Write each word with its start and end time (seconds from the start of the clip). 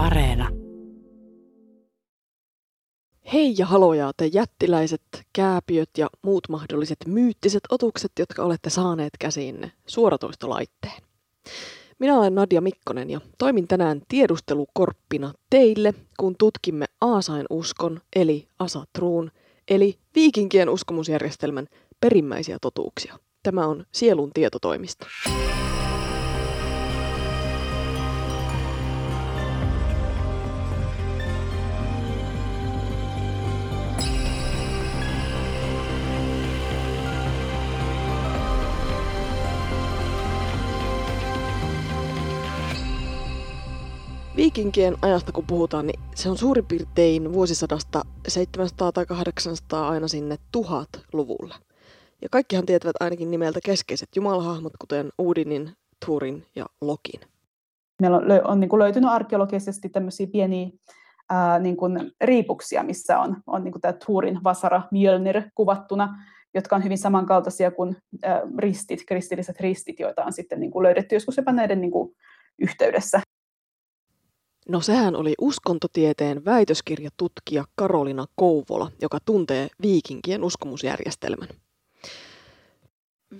Areena. 0.00 0.48
Hei 3.32 3.54
ja 3.58 3.66
haloja 3.66 4.12
te 4.16 4.26
jättiläiset 4.26 5.02
kääpiöt 5.32 5.90
ja 5.98 6.10
muut 6.22 6.48
mahdolliset 6.48 6.98
myyttiset 7.06 7.62
otukset, 7.70 8.12
jotka 8.18 8.42
olette 8.42 8.70
saaneet 8.70 9.12
käsiinne 9.18 9.72
suoratoistolaitteen. 9.86 11.02
Minä 11.98 12.18
olen 12.18 12.34
Nadia 12.34 12.60
Mikkonen 12.60 13.10
ja 13.10 13.20
toimin 13.38 13.68
tänään 13.68 14.02
tiedustelukorppina 14.08 15.32
teille, 15.50 15.94
kun 16.20 16.34
tutkimme 16.38 16.86
Aasain 17.00 17.46
uskon 17.50 18.00
eli 18.16 18.48
Asatruun, 18.58 19.30
eli 19.68 19.98
viikinkien 20.14 20.68
uskomusjärjestelmän 20.68 21.66
perimmäisiä 22.00 22.58
totuuksia. 22.60 23.18
Tämä 23.42 23.66
on 23.66 23.86
Sielun 23.92 24.30
tietotoimisto. 24.34 25.06
Viikinkien 44.40 44.94
ajasta 45.02 45.32
kun 45.32 45.46
puhutaan, 45.46 45.86
niin 45.86 46.00
se 46.14 46.30
on 46.30 46.38
suurin 46.38 46.66
piirtein 46.66 47.32
vuosisadasta 47.32 48.02
700 48.28 48.92
tai 48.92 49.06
800 49.06 49.88
aina 49.88 50.08
sinne 50.08 50.36
1000-luvulle. 50.56 51.54
Ja 52.22 52.28
kaikkihan 52.30 52.66
tietävät 52.66 52.96
ainakin 53.00 53.30
nimeltä 53.30 53.60
keskeiset 53.64 54.08
jumalahahmot, 54.16 54.72
kuten 54.80 55.08
Udinin, 55.18 55.70
Turin 56.06 56.46
ja 56.56 56.66
Lokin. 56.80 57.20
Meillä 58.00 58.16
on, 58.16 58.24
on 58.44 58.60
niin 58.60 58.68
kuin 58.68 58.80
löytynyt 58.80 59.10
arkeologisesti 59.10 59.88
tämmöisiä 59.88 60.26
pieniä 60.26 60.68
ää, 61.30 61.58
niin 61.58 61.76
kuin 61.76 62.12
riipuksia, 62.20 62.82
missä 62.82 63.18
on, 63.18 63.36
on 63.46 63.64
niin 63.64 63.72
kuin 63.72 63.82
tämä 63.82 63.94
Turin 64.06 64.40
Vasara 64.44 64.82
Mjölnir 64.90 65.42
kuvattuna, 65.54 66.18
jotka 66.54 66.76
on 66.76 66.84
hyvin 66.84 66.98
samankaltaisia 66.98 67.70
kuin 67.70 67.96
ää, 68.22 68.42
ristit, 68.58 69.00
kristilliset 69.06 69.60
ristit, 69.60 70.00
joita 70.00 70.24
on 70.24 70.32
sitten 70.32 70.60
niin 70.60 70.70
kuin 70.70 70.82
löydetty 70.82 71.16
joskus 71.16 71.36
jopa 71.36 71.52
näiden 71.52 71.80
niin 71.80 71.92
kuin 71.92 72.16
yhteydessä. 72.58 73.20
No 74.70 74.80
sehän 74.80 75.16
oli 75.16 75.34
uskontotieteen 75.40 76.44
väitöskirjatutkija 76.44 77.64
Karolina 77.74 78.26
Kouvola, 78.34 78.90
joka 79.02 79.18
tuntee 79.24 79.68
viikinkien 79.82 80.44
uskomusjärjestelmän. 80.44 81.48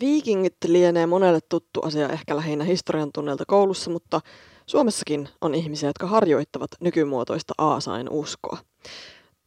Viikingit 0.00 0.56
lienee 0.67 1.06
monelle 1.06 1.41
tuttu 1.48 1.81
asia 1.81 2.09
ehkä 2.09 2.37
lähinnä 2.37 2.64
historian 2.64 3.11
tunneilta 3.14 3.45
koulussa, 3.47 3.91
mutta 3.91 4.20
Suomessakin 4.67 5.28
on 5.41 5.55
ihmisiä, 5.55 5.89
jotka 5.89 6.06
harjoittavat 6.06 6.70
nykymuotoista 6.81 7.55
Aasain 7.59 8.11
uskoa. 8.11 8.59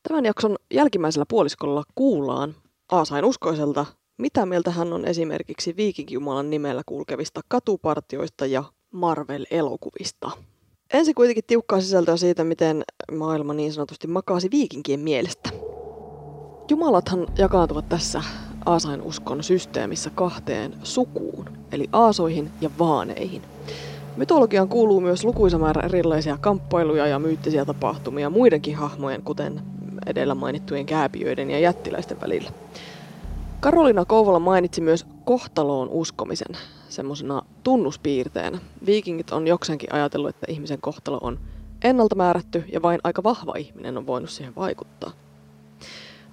Tämän 0.08 0.26
jakson 0.26 0.56
jälkimmäisellä 0.74 1.26
puoliskolla 1.30 1.84
kuullaan 1.96 2.56
Aasain 2.92 3.26
uskoiselta, 3.26 3.86
mitä 4.18 4.46
mieltä 4.46 4.72
hän 4.72 4.94
on 4.94 5.06
esimerkiksi 5.06 5.76
viikinkijumalan 5.76 6.50
nimellä 6.50 6.82
kulkevista 6.86 7.42
katupartioista 7.48 8.46
ja 8.46 8.64
Marvel-elokuvista. 8.92 10.32
Ensin 10.94 11.16
kuitenkin 11.16 11.44
tiukkaa 11.48 11.82
sisältöä 11.82 12.18
siitä, 12.18 12.44
miten 12.44 12.84
maailma 13.12 13.54
niin 13.54 13.74
sanotusti 13.74 14.08
makaasi 14.08 14.52
viikinkien 14.52 15.00
mielestä. 15.00 15.50
Jumalathan 16.70 17.28
jakaantuvat 17.38 17.90
tässä 17.90 18.24
Aasain 18.66 19.02
uskon 19.02 19.44
systeemissä 19.44 20.10
kahteen 20.10 20.74
sukuun, 20.84 21.50
eli 21.72 21.90
aasoihin 21.92 22.52
ja 22.62 22.70
vaaneihin. 22.80 23.42
Mytologiaan 24.18 24.70
kuuluu 24.70 25.02
myös 25.02 25.24
lukuisa 25.26 25.58
määrä 25.58 25.82
erilaisia 25.82 26.38
kamppailuja 26.38 27.08
ja 27.08 27.20
myyttisiä 27.20 27.66
tapahtumia 27.66 28.30
muidenkin 28.30 28.76
hahmojen, 28.76 29.22
kuten 29.22 29.62
edellä 30.06 30.36
mainittujen 30.36 30.86
kääpiöiden 30.86 31.52
ja 31.52 31.60
jättiläisten 31.60 32.22
välillä. 32.22 32.52
Karolina 33.60 34.06
Kouvola 34.06 34.40
mainitsi 34.40 34.82
myös 34.82 35.06
kohtaloon 35.26 35.90
uskomisen 35.90 36.58
semmoisena 36.90 37.42
tunnuspiirteenä. 37.64 38.60
Viikingit 38.86 39.32
on 39.32 39.48
jokseenkin 39.48 39.94
ajatellut, 39.94 40.30
että 40.30 40.46
ihmisen 40.50 40.82
kohtalo 40.82 41.20
on 41.22 41.40
ennalta 41.84 42.16
määrätty 42.16 42.64
ja 42.72 42.82
vain 42.82 43.00
aika 43.04 43.24
vahva 43.24 43.54
ihminen 43.58 43.98
on 43.98 44.08
voinut 44.08 44.30
siihen 44.30 44.56
vaikuttaa. 44.56 45.12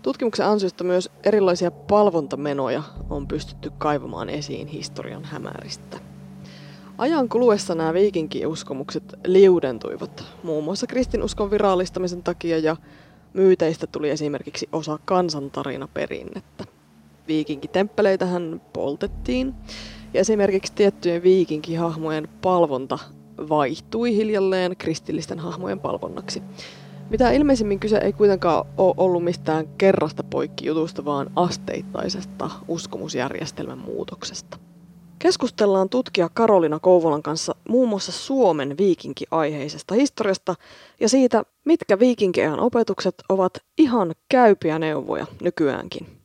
Tutkimuksen 0.03 0.47
ansiosta 0.47 0.85
myös 0.85 1.11
erilaisia 1.25 1.71
palvontamenoja 1.71 2.83
on 3.11 3.29
pystytty 3.29 3.71
kaivamaan 3.79 4.29
esiin 4.29 4.67
historian 4.67 5.25
hämäristä. 5.25 6.01
Ajan 6.99 7.29
kuluessa 7.29 7.75
nämä 7.75 7.95
viikinkiuskomukset 7.95 9.15
liudentuivat 9.27 10.25
muun 10.43 10.65
muassa 10.65 10.87
kristinuskon 10.87 11.51
virallistamisen 11.51 12.23
takia 12.23 12.59
ja 12.59 12.77
myyteistä 13.33 13.87
tuli 13.87 14.11
esimerkiksi 14.11 14.69
osa 14.73 14.99
kansantarinaperinnettä. 15.05 16.65
Viikinkitemppeitähän 17.29 18.63
poltettiin 18.73 19.55
ja 20.15 20.21
esimerkiksi 20.21 20.73
tiettyjen 20.75 21.23
viikinkihahmojen 21.23 22.29
palvonta 22.43 22.99
vaihtui 23.49 24.17
hiljalleen 24.17 24.77
kristillisten 24.77 25.39
hahmojen 25.39 25.81
palvonnaksi. 25.81 26.43
Mitä 27.11 27.31
ilmeisimmin 27.31 27.81
kyse 27.81 27.99
ei 27.99 28.13
kuitenkaan 28.13 28.65
ole 28.77 28.95
ollut 28.97 29.25
mistään 29.25 29.69
kerrasta 29.79 30.23
poikkijutusta, 30.23 31.05
vaan 31.05 31.31
asteittaisesta 31.37 32.51
uskomusjärjestelmän 32.69 33.79
muutoksesta. 33.79 34.59
Keskustellaan 35.19 35.89
tutkija 35.89 36.29
Karolina 36.35 36.79
Kouvolan 36.79 37.23
kanssa 37.23 37.55
muun 37.69 37.89
muassa 37.89 38.13
Suomen 38.13 38.77
viikinkiaiheisesta 38.79 39.95
historiasta 39.95 40.55
ja 41.01 41.09
siitä, 41.09 41.43
mitkä 41.65 41.99
viikinkiajan 41.99 42.61
opetukset 42.61 43.15
ovat 43.29 43.53
ihan 43.79 44.15
käypiä 44.29 44.79
neuvoja 44.79 45.27
nykyäänkin 45.43 46.20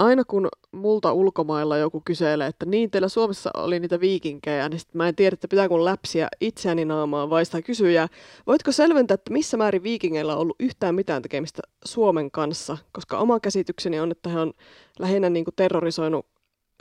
aina 0.00 0.24
kun 0.24 0.48
multa 0.72 1.12
ulkomailla 1.12 1.76
joku 1.76 2.02
kyselee, 2.04 2.46
että 2.46 2.66
niin 2.66 2.90
teillä 2.90 3.08
Suomessa 3.08 3.50
oli 3.56 3.80
niitä 3.80 4.00
viikinkejä, 4.00 4.68
niin 4.68 4.80
sit 4.80 4.94
mä 4.94 5.08
en 5.08 5.16
tiedä, 5.16 5.34
että 5.34 5.48
pitääkö 5.48 5.84
läpsiä 5.84 6.28
itseäni 6.40 6.84
naamaan 6.84 7.30
vai 7.30 7.44
sitä 7.44 7.62
kysyä. 7.62 8.08
Voitko 8.46 8.72
selventää, 8.72 9.14
että 9.14 9.32
missä 9.32 9.56
määrin 9.56 9.82
viikingeillä 9.82 10.34
on 10.34 10.40
ollut 10.40 10.56
yhtään 10.60 10.94
mitään 10.94 11.22
tekemistä 11.22 11.62
Suomen 11.84 12.30
kanssa? 12.30 12.78
Koska 12.92 13.18
oma 13.18 13.40
käsitykseni 13.40 14.00
on, 14.00 14.10
että 14.10 14.30
he 14.30 14.38
on 14.38 14.52
lähinnä 14.98 15.30
niin 15.30 15.44
kuin 15.44 15.54
terrorisoinut 15.56 16.26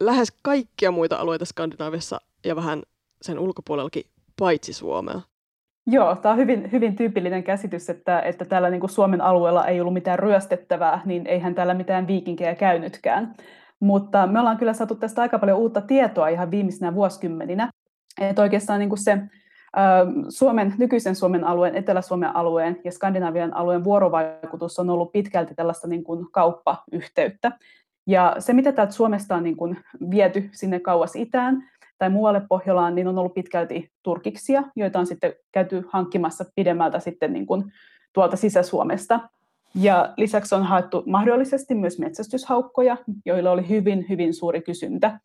lähes 0.01 0.34
kaikkia 0.41 0.91
muita 0.91 1.16
alueita 1.16 1.46
Skandinaaviassa 1.46 2.22
ja 2.46 2.56
vähän 2.56 2.84
sen 3.22 3.40
ulkopuolellakin 3.40 4.03
paitsi 4.40 4.74
Suomea. 4.74 5.22
Joo, 5.91 6.16
tämä 6.16 6.33
on 6.33 6.38
hyvin, 6.38 6.72
hyvin 6.72 6.95
tyypillinen 6.95 7.44
käsitys, 7.44 7.89
että, 7.89 8.19
että 8.19 8.45
täällä 8.45 8.69
niin 8.69 8.79
kuin 8.79 8.89
Suomen 8.89 9.22
alueella 9.22 9.66
ei 9.66 9.81
ollut 9.81 9.94
mitään 9.94 10.19
ryöstettävää, 10.19 11.01
niin 11.05 11.27
eihän 11.27 11.55
täällä 11.55 11.73
mitään 11.73 12.07
viikinkejä 12.07 12.55
käynytkään. 12.55 13.35
Mutta 13.79 14.27
me 14.27 14.39
ollaan 14.39 14.57
kyllä 14.57 14.73
saatu 14.73 14.95
tästä 14.95 15.22
aika 15.22 15.39
paljon 15.39 15.57
uutta 15.57 15.81
tietoa 15.81 16.27
ihan 16.27 16.51
viimeisinä 16.51 16.95
vuosikymmeninä. 16.95 17.69
Että 18.22 18.41
oikeastaan 18.41 18.79
niin 18.79 18.89
kuin 18.89 19.03
se 19.03 19.17
Suomen, 20.29 20.73
nykyisen 20.77 21.16
Suomen 21.16 21.44
alueen, 21.44 21.75
Etelä-Suomen 21.75 22.35
alueen 22.35 22.77
ja 22.83 22.91
Skandinavian 22.91 23.53
alueen 23.53 23.83
vuorovaikutus 23.83 24.79
on 24.79 24.89
ollut 24.89 25.11
pitkälti 25.11 25.56
tällaista 25.56 25.88
niin 25.88 26.03
kuin 26.03 26.31
kauppayhteyttä. 26.31 27.51
Ja 28.07 28.35
se, 28.39 28.53
mitä 28.53 28.71
täältä 28.71 28.94
Suomesta 28.94 29.35
on 29.35 29.44
niin 29.44 29.57
kuin 29.57 29.77
viety 30.11 30.50
sinne 30.51 30.79
kauas 30.79 31.16
itään, 31.16 31.69
tai 31.99 32.09
muualle 32.09 32.41
Pohjolaan, 32.49 32.95
niin 32.95 33.07
on 33.07 33.17
ollut 33.17 33.33
pitkälti 33.33 33.91
turkiksia, 34.03 34.63
joita 34.75 34.99
on 34.99 35.07
sitten 35.07 35.33
käyty 35.51 35.83
hankkimassa 35.89 36.45
pidemmältä 36.55 36.99
sitten 36.99 37.33
niin 37.33 37.45
kuin 37.45 37.63
tuolta 38.13 38.37
Sisä-Suomesta. 38.37 39.19
Ja 39.75 40.13
lisäksi 40.17 40.55
on 40.55 40.63
haettu 40.63 41.03
mahdollisesti 41.05 41.75
myös 41.75 41.99
metsästyshaukkoja, 41.99 42.97
joilla 43.25 43.51
oli 43.51 43.69
hyvin, 43.69 44.05
hyvin 44.09 44.33
suuri 44.33 44.61
kysyntä 44.61 45.19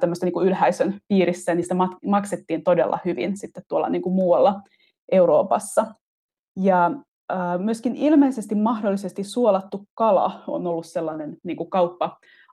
tämmöistä 0.00 0.26
niin 0.26 0.32
kuin 0.32 0.46
ylhäisön 0.46 1.00
piirissä. 1.08 1.54
Niistä 1.54 1.74
maksettiin 2.06 2.64
todella 2.64 2.98
hyvin 3.04 3.36
sitten 3.36 3.62
tuolla 3.68 3.88
niin 3.88 4.02
kuin 4.02 4.14
muualla 4.14 4.60
Euroopassa. 5.12 5.86
Ja 6.56 6.90
myöskin 7.58 7.96
ilmeisesti 7.96 8.54
mahdollisesti 8.54 9.24
suolattu 9.24 9.84
kala 9.94 10.42
on 10.46 10.66
ollut 10.66 10.86
sellainen 10.86 11.36
niin 11.42 11.56
kuin 11.56 11.70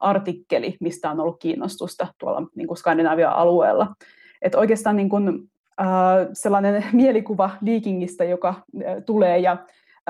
kauppa-artikkeli, 0.01 0.77
mistä 0.79 1.11
on 1.11 1.19
ollut 1.19 1.39
kiinnostusta 1.39 2.07
tuolla 2.17 2.47
niin 2.55 2.67
kuin 2.67 2.77
Skandinavian 2.77 3.33
alueella. 3.33 3.95
Et 4.41 4.55
oikeastaan 4.55 4.95
niin 4.95 5.09
kuin, 5.09 5.49
äh, 5.81 5.87
sellainen 6.33 6.83
mielikuva 6.93 7.49
viikingistä, 7.65 8.23
joka 8.23 8.49
äh, 8.49 9.03
tulee 9.05 9.39
ja 9.39 9.57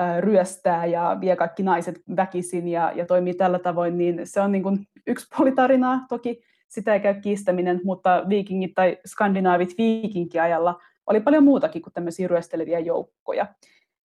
äh, 0.00 0.18
ryöstää 0.18 0.86
ja 0.86 1.16
vie 1.20 1.36
kaikki 1.36 1.62
naiset 1.62 2.02
väkisin 2.16 2.68
ja, 2.68 2.92
ja 2.94 3.06
toimii 3.06 3.34
tällä 3.34 3.58
tavoin, 3.58 3.98
niin 3.98 4.20
se 4.24 4.40
on 4.40 4.52
niin 4.52 4.62
kuin 4.62 4.86
yksi 5.06 5.26
puoli 5.36 5.52
tarinaa. 5.52 6.06
Toki 6.08 6.42
sitä 6.68 6.94
ei 6.94 7.00
käy 7.00 7.14
kiistäminen, 7.20 7.80
mutta 7.84 8.24
viikingit 8.28 8.74
tai 8.74 8.98
skandinaavit 9.06 9.74
viikinkiajalla 9.78 10.80
oli 11.06 11.20
paljon 11.20 11.44
muutakin 11.44 11.82
kuin 11.82 11.92
tämmöisiä 11.92 12.28
ryösteleviä 12.28 12.78
joukkoja. 12.78 13.46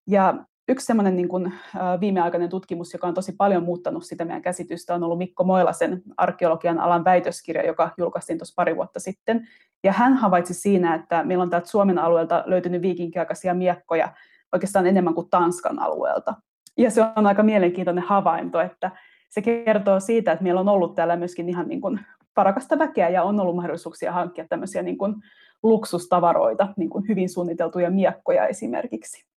Ja 0.06 0.34
Yksi 0.70 0.86
semmoinen 0.86 1.16
niin 1.16 1.28
kuin, 1.28 1.52
viimeaikainen 2.00 2.48
tutkimus, 2.48 2.92
joka 2.92 3.06
on 3.06 3.14
tosi 3.14 3.32
paljon 3.32 3.62
muuttanut 3.62 4.04
sitä 4.04 4.24
meidän 4.24 4.42
käsitystä, 4.42 4.94
on 4.94 5.02
ollut 5.02 5.18
Mikko 5.18 5.44
Moilasen 5.44 6.02
arkeologian 6.16 6.78
alan 6.78 7.04
väitöskirja, 7.04 7.66
joka 7.66 7.90
julkaistiin 7.98 8.38
tuossa 8.38 8.54
pari 8.56 8.76
vuotta 8.76 9.00
sitten. 9.00 9.48
Ja 9.84 9.92
hän 9.92 10.14
havaitsi 10.14 10.54
siinä, 10.54 10.94
että 10.94 11.24
meillä 11.24 11.42
on 11.42 11.50
täältä 11.50 11.68
Suomen 11.68 11.98
alueelta 11.98 12.42
löytynyt 12.46 12.82
viikinkiaikaisia 12.82 13.54
miekkoja 13.54 14.12
oikeastaan 14.52 14.86
enemmän 14.86 15.14
kuin 15.14 15.30
Tanskan 15.30 15.78
alueelta. 15.78 16.34
Ja 16.76 16.90
se 16.90 17.02
on 17.16 17.26
aika 17.26 17.42
mielenkiintoinen 17.42 18.04
havainto, 18.04 18.60
että 18.60 18.90
se 19.30 19.42
kertoo 19.42 20.00
siitä, 20.00 20.32
että 20.32 20.42
meillä 20.42 20.60
on 20.60 20.68
ollut 20.68 20.94
täällä 20.94 21.16
myöskin 21.16 21.48
ihan 21.48 21.68
niin 21.68 21.80
kuin 21.80 22.00
parakasta 22.34 22.78
väkeä 22.78 23.08
ja 23.08 23.22
on 23.22 23.40
ollut 23.40 23.56
mahdollisuuksia 23.56 24.12
hankkia 24.12 24.48
tämmöisiä 24.48 24.82
niin 24.82 24.98
kuin 24.98 25.14
luksustavaroita, 25.62 26.68
niin 26.76 26.90
kuin 26.90 27.08
hyvin 27.08 27.28
suunniteltuja 27.28 27.90
miekkoja 27.90 28.46
esimerkiksi. 28.46 29.28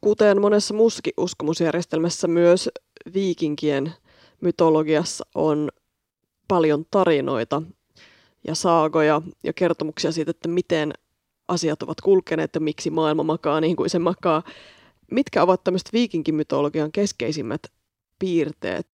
Kuten 0.00 0.40
monessa 0.40 0.74
muussakin 0.74 1.12
uskomusjärjestelmässä, 1.16 2.28
myös 2.28 2.70
viikinkien 3.14 3.92
mytologiassa 4.40 5.26
on 5.34 5.68
paljon 6.48 6.84
tarinoita 6.90 7.62
ja 8.46 8.54
saagoja 8.54 9.22
ja 9.44 9.52
kertomuksia 9.52 10.12
siitä, 10.12 10.30
että 10.30 10.48
miten 10.48 10.92
asiat 11.48 11.82
ovat 11.82 12.00
kulkeneet 12.00 12.54
ja 12.54 12.60
miksi 12.60 12.90
maailma 12.90 13.22
makaa 13.22 13.60
niin 13.60 13.76
kuin 13.76 13.90
se 13.90 13.98
makaa. 13.98 14.42
Mitkä 15.10 15.42
ovat 15.42 15.64
tämmöiset 15.64 15.92
viikinkimytologian 15.92 16.92
keskeisimmät 16.92 17.62
piirteet? 18.18 18.86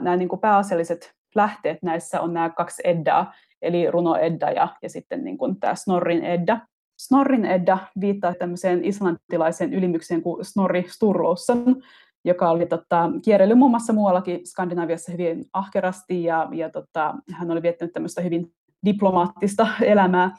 Nämä 0.00 0.16
niin 0.16 0.28
kuin 0.28 0.40
pääasialliset 0.40 1.14
lähteet 1.34 1.82
näissä 1.82 2.20
on 2.20 2.34
nämä 2.34 2.50
kaksi 2.50 2.82
Eddaa, 2.84 3.34
eli 3.62 3.90
Runo 3.90 4.16
Edda 4.16 4.50
ja, 4.50 4.68
ja 4.82 4.88
sitten 4.88 5.24
niin 5.24 5.38
kuin 5.38 5.60
tämä 5.60 5.74
Snorrin 5.74 6.24
Edda. 6.24 6.60
Snorrin 7.00 7.44
Edda 7.44 7.78
viittaa 8.00 8.34
tämmöiseen 8.34 8.84
islantilaiseen 8.84 9.74
ylimykseen 9.74 10.22
kuin 10.22 10.44
Snorri 10.44 10.84
Sturluson, 10.88 11.82
joka 12.24 12.50
oli 12.50 12.66
tota, 12.66 13.10
kierrellyt 13.24 13.58
muun 13.58 13.70
muassa 13.70 13.92
muuallakin 13.92 14.46
Skandinaviassa 14.46 15.12
hyvin 15.12 15.44
ahkerasti 15.52 16.24
ja, 16.24 16.48
ja 16.52 16.70
tota, 16.70 17.14
hän 17.32 17.50
oli 17.50 17.62
viettänyt 17.62 17.92
tämmöistä 17.92 18.20
hyvin 18.20 18.52
diplomaattista 18.84 19.68
elämää. 19.82 20.36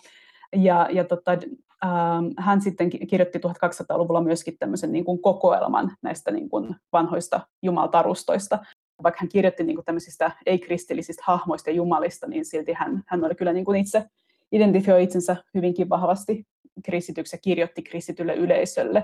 Ja, 0.55 0.87
ja 0.91 1.03
tota, 1.03 1.31
ähm, 1.31 2.25
hän 2.37 2.61
sitten 2.61 2.89
kirjoitti 2.89 3.39
1200-luvulla 3.39 4.21
myöskin 4.21 4.57
tämmöisen 4.59 4.91
niin 4.91 5.05
kuin 5.05 5.21
kokoelman 5.21 5.91
näistä 6.01 6.31
niin 6.31 6.49
kuin 6.49 6.75
vanhoista 6.93 7.39
jumaltarustoista. 7.61 8.59
Vaikka 9.03 9.19
hän 9.21 9.29
kirjoitti 9.29 9.63
niin 9.63 9.75
kuin 9.75 9.85
tämmöisistä 9.85 10.31
ei-kristillisistä 10.45 11.23
hahmoista 11.25 11.69
ja 11.69 11.75
jumalista, 11.75 12.27
niin 12.27 12.45
silti 12.45 12.73
hän, 12.73 13.03
hän 13.07 13.23
oli 13.23 13.35
kyllä 13.35 13.53
niin 13.53 13.65
kuin 13.65 13.79
itse 13.79 14.05
identifioi 14.51 15.03
itsensä 15.03 15.35
hyvinkin 15.55 15.89
vahvasti 15.89 16.45
kristityksi 16.85 17.35
ja 17.35 17.39
kirjoitti 17.43 17.81
kristitylle 17.81 18.35
yleisölle. 18.35 19.03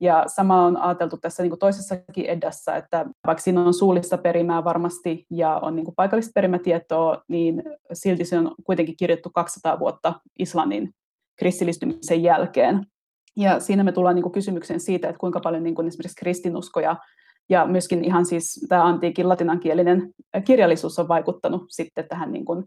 Ja 0.00 0.24
sama 0.26 0.66
on 0.66 0.76
ajateltu 0.76 1.16
tässä 1.16 1.42
niin 1.42 1.50
kuin 1.50 1.58
toisessakin 1.58 2.26
edessä, 2.26 2.76
että 2.76 3.06
vaikka 3.26 3.42
siinä 3.42 3.62
on 3.62 3.74
suullista 3.74 4.18
perimää 4.18 4.64
varmasti 4.64 5.26
ja 5.30 5.56
on 5.56 5.76
niin 5.76 5.84
kuin 5.84 5.94
paikallista 5.94 6.32
perimätietoa, 6.34 7.22
niin 7.28 7.62
silti 7.92 8.24
se 8.24 8.38
on 8.38 8.54
kuitenkin 8.64 8.96
kirjoittu 8.96 9.30
200 9.30 9.78
vuotta 9.78 10.14
Islannin 10.38 10.94
kristillistymisen 11.38 12.22
jälkeen. 12.22 12.86
Ja 13.36 13.60
siinä 13.60 13.84
me 13.84 13.92
tullaan 13.92 14.14
niin 14.14 14.22
kuin 14.22 14.32
kysymykseen 14.32 14.80
siitä, 14.80 15.08
että 15.08 15.20
kuinka 15.20 15.40
paljon 15.40 15.62
niin 15.62 15.74
kuin 15.74 15.88
esimerkiksi 15.88 16.16
kristinuskoja 16.16 16.96
ja 17.48 17.66
myöskin 17.66 18.04
ihan 18.04 18.26
siis 18.26 18.66
tämä 18.68 18.84
antiikin 18.84 19.28
latinankielinen 19.28 20.10
kirjallisuus 20.44 20.98
on 20.98 21.08
vaikuttanut 21.08 21.62
sitten 21.68 22.08
tähän 22.08 22.32
niin 22.32 22.44
kuin 22.44 22.64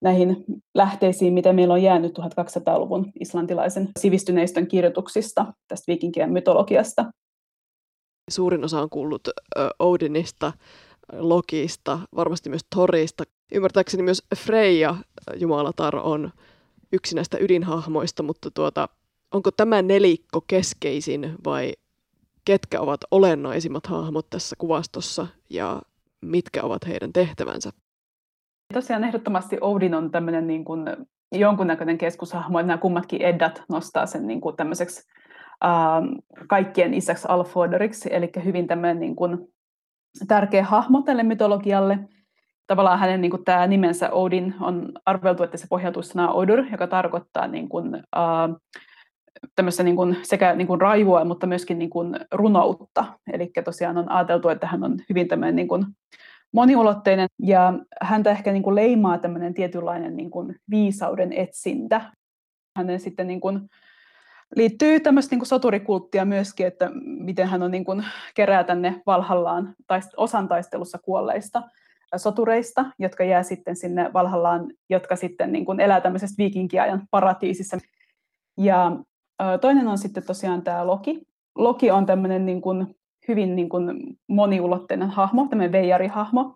näihin 0.00 0.44
lähteisiin, 0.74 1.34
mitä 1.34 1.52
meillä 1.52 1.74
on 1.74 1.82
jäänyt 1.82 2.18
1200-luvun 2.18 3.12
islantilaisen 3.20 3.88
sivistyneistön 3.98 4.66
kirjoituksista, 4.66 5.46
tästä 5.68 5.84
viikinkien 5.86 6.32
mytologiasta. 6.32 7.04
Suurin 8.30 8.64
osa 8.64 8.80
on 8.80 8.90
kuullut 8.90 9.28
Odinista, 9.78 10.52
Lokista, 11.12 11.98
varmasti 12.16 12.48
myös 12.50 12.64
Thorista. 12.74 13.24
Ymmärtääkseni 13.54 14.02
myös 14.02 14.22
Freja, 14.36 14.96
jumalatar, 15.36 15.96
on 15.96 16.30
yksi 16.92 17.14
näistä 17.14 17.38
ydinhahmoista, 17.40 18.22
mutta 18.22 18.50
tuota, 18.50 18.88
onko 19.34 19.50
tämä 19.50 19.82
nelikko 19.82 20.40
keskeisin 20.46 21.34
vai 21.44 21.72
ketkä 22.44 22.80
ovat 22.80 23.00
olennaisimmat 23.10 23.86
hahmot 23.86 24.30
tässä 24.30 24.56
kuvastossa 24.58 25.26
ja 25.50 25.82
mitkä 26.20 26.62
ovat 26.62 26.86
heidän 26.86 27.12
tehtävänsä? 27.12 27.70
Tosiaan 28.72 29.04
ehdottomasti 29.04 29.58
Odin 29.60 29.94
on 29.94 30.10
tämmöinen 30.10 30.46
niin 30.46 30.64
kuin 30.64 30.84
jonkunnäköinen 31.32 31.98
keskushahmo, 31.98 32.58
että 32.58 32.66
nämä 32.66 32.78
kummatkin 32.78 33.22
Eddat 33.22 33.62
nostaa 33.68 34.06
sen 34.06 34.26
niin 34.26 34.40
kuin 34.40 34.56
tämmöiseksi 34.56 35.08
ähm, 35.64 36.06
kaikkien 36.48 36.94
isäksi 36.94 37.28
Alfodoriksi, 37.28 38.08
eli 38.12 38.30
hyvin 38.44 38.66
tämmöinen 38.66 39.00
niin 39.00 39.16
kuin 39.16 39.38
tärkeä 40.28 40.64
hahmo 40.64 41.02
tälle 41.02 41.22
mytologialle. 41.22 41.98
Tavallaan 42.66 42.98
hänen 42.98 43.20
niin 43.20 43.30
kuin, 43.30 43.44
tämä 43.44 43.66
nimensä 43.66 44.10
Odin 44.10 44.54
on 44.60 44.92
arveltu, 45.06 45.42
että 45.42 45.56
se 45.56 45.66
pohjautuu 45.70 46.02
sanaan 46.02 46.34
Odur, 46.34 46.64
joka 46.70 46.86
tarkoittaa 46.86 47.46
niin 47.46 47.68
kuin, 47.68 47.94
äh, 47.94 48.56
tämmöistä 49.56 49.82
niin 49.82 49.96
kuin, 49.96 50.16
sekä 50.22 50.54
niin 50.54 50.66
kuin 50.66 50.80
raivoa, 50.80 51.24
mutta 51.24 51.46
myöskin 51.46 51.78
niin 51.78 51.90
kuin 51.90 52.16
runoutta. 52.32 53.04
Eli 53.32 53.50
tosiaan 53.64 53.98
on 53.98 54.10
ajateltu, 54.10 54.48
että 54.48 54.66
hän 54.66 54.84
on 54.84 54.96
hyvin 55.08 55.28
tämmöinen 55.28 55.56
niin 55.56 55.68
kuin, 55.68 55.86
moniulotteinen 56.52 57.28
ja 57.42 57.72
häntä 58.02 58.30
ehkä 58.30 58.52
niin 58.52 58.62
kuin 58.62 58.74
leimaa 58.74 59.18
tämmöinen 59.18 59.54
tietynlainen 59.54 60.16
niin 60.16 60.30
kuin 60.30 60.56
viisauden 60.70 61.32
etsintä. 61.32 62.12
Hänen 62.76 63.00
sitten 63.00 63.26
niin 63.26 63.40
kuin 63.40 63.68
liittyy 64.56 65.00
tämmöistä 65.00 65.32
niin 65.32 65.40
kuin 65.40 65.48
soturikulttia 65.48 66.24
myöskin, 66.24 66.66
että 66.66 66.90
miten 67.04 67.48
hän 67.48 67.62
on 67.62 67.70
niin 67.70 67.84
kuin 67.84 68.04
kerää 68.34 68.64
tänne 68.64 69.02
Valhallaan 69.06 69.74
taist- 69.92 70.14
osan 70.16 70.48
taistelussa 70.48 70.98
kuolleista 70.98 71.62
sotureista, 72.16 72.86
jotka 72.98 73.24
jää 73.24 73.42
sitten 73.42 73.76
sinne 73.76 74.12
Valhallaan, 74.12 74.72
jotka 74.90 75.16
sitten 75.16 75.52
niin 75.52 75.64
kuin 75.64 75.80
elää 75.80 76.00
tämmöisessä 76.00 76.34
viikinkiajan 76.38 77.06
paratiisissa. 77.10 77.78
Ja 78.58 78.96
toinen 79.60 79.88
on 79.88 79.98
sitten 79.98 80.26
tosiaan 80.26 80.62
tämä 80.62 80.86
Loki. 80.86 81.22
Loki 81.54 81.90
on 81.90 82.06
tämmöinen 82.06 82.46
niin 82.46 82.60
kuin 82.60 82.96
hyvin 83.28 83.56
niin 83.56 83.68
kuin 83.68 84.16
moniulotteinen 84.26 85.10
hahmo, 85.10 85.46
tämmöinen 85.50 85.72
veijari-hahmo, 85.72 86.54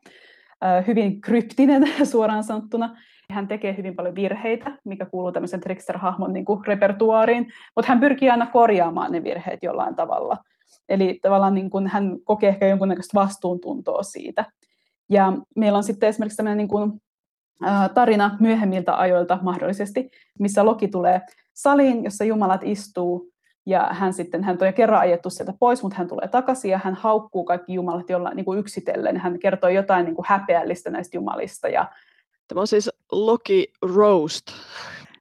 hyvin 0.86 1.20
kryptinen 1.20 1.88
suoraan 2.12 2.44
sanottuna. 2.44 2.96
Hän 3.30 3.48
tekee 3.48 3.76
hyvin 3.76 3.96
paljon 3.96 4.14
virheitä, 4.14 4.78
mikä 4.84 5.06
kuuluu 5.06 5.32
tämmöisen 5.32 5.60
trickster-hahmon 5.60 6.32
niin 6.32 6.44
kuin 6.44 6.66
repertuaariin, 6.66 7.46
mutta 7.76 7.88
hän 7.88 8.00
pyrkii 8.00 8.30
aina 8.30 8.46
korjaamaan 8.46 9.12
ne 9.12 9.24
virheet 9.24 9.62
jollain 9.62 9.96
tavalla. 9.96 10.36
Eli 10.88 11.18
tavallaan 11.22 11.54
niin 11.54 11.70
kuin 11.70 11.86
hän 11.86 12.16
kokee 12.24 12.48
ehkä 12.48 12.66
jonkunnäköistä 12.66 13.20
vastuuntuntoa 13.20 14.02
siitä. 14.02 14.44
Ja 15.10 15.32
meillä 15.56 15.76
on 15.76 15.84
sitten 15.84 16.08
esimerkiksi 16.08 16.36
tämmöinen 16.36 16.58
niin 16.58 16.68
kuin, 16.68 16.92
tarina 17.94 18.36
myöhemmiltä 18.40 18.98
ajoilta 18.98 19.38
mahdollisesti, 19.42 20.10
missä 20.38 20.64
Loki 20.64 20.88
tulee 20.88 21.20
saliin, 21.54 22.04
jossa 22.04 22.24
jumalat 22.24 22.60
istuu 22.64 23.33
ja 23.66 23.88
hän 23.92 24.12
sitten, 24.12 24.44
hän 24.44 24.58
on 24.60 24.66
jo 24.66 24.72
kerran 24.72 25.00
ajettu 25.00 25.30
sieltä 25.30 25.52
pois, 25.58 25.82
mutta 25.82 25.98
hän 25.98 26.08
tulee 26.08 26.28
takaisin 26.28 26.70
ja 26.70 26.80
hän 26.84 26.94
haukkuu 26.94 27.44
kaikki 27.44 27.74
jumalat 27.74 28.10
jollain 28.10 28.36
niin 28.36 28.44
kuin 28.44 28.58
yksitellen. 28.58 29.16
Hän 29.16 29.38
kertoo 29.38 29.70
jotain 29.70 30.04
niin 30.04 30.14
kuin 30.14 30.26
häpeällistä 30.28 30.90
näistä 30.90 31.16
jumalista. 31.16 31.68
Ja... 31.68 31.86
Tämä 32.48 32.60
on 32.60 32.66
siis 32.66 32.90
Loki 33.12 33.72
Roast. 33.94 34.46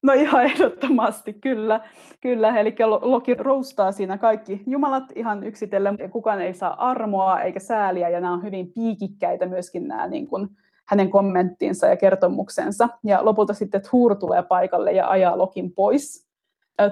No 0.04 0.14
ihan 0.14 0.44
ehdottomasti, 0.44 1.34
kyllä. 1.34 1.80
kyllä. 2.22 2.60
Eli 2.60 2.76
Loki 3.02 3.34
roastaa 3.34 3.92
siinä 3.92 4.18
kaikki 4.18 4.64
jumalat 4.68 5.04
ihan 5.16 5.44
yksitellen. 5.44 5.98
Kukaan 6.12 6.42
ei 6.42 6.54
saa 6.54 6.90
armoa 6.90 7.42
eikä 7.42 7.60
sääliä 7.60 8.10
ja 8.10 8.20
nämä 8.20 8.34
on 8.34 8.44
hyvin 8.44 8.74
piikikkäitä 8.74 9.46
myöskin 9.46 9.88
nämä 9.88 10.08
niin 10.08 10.28
kuin, 10.28 10.50
hänen 10.86 11.10
kommenttinsa 11.10 11.88
ja 11.88 11.98
kertomuksensa. 11.98 12.90
Ja 13.04 13.26
lopulta 13.26 13.54
sitten 13.54 13.82
Thor 13.82 14.16
tulee 14.16 14.44
paikalle 14.44 14.92
ja 14.92 15.10
ajaa 15.10 15.38
Lokin 15.38 15.72
pois 15.72 16.33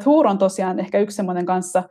Thor 0.04 0.28
on 0.28 0.38
tosiaan 0.38 0.80
ehkä 0.80 1.00
yksi 1.00 1.16
semmoinen 1.16 1.46
kanssa, 1.46 1.84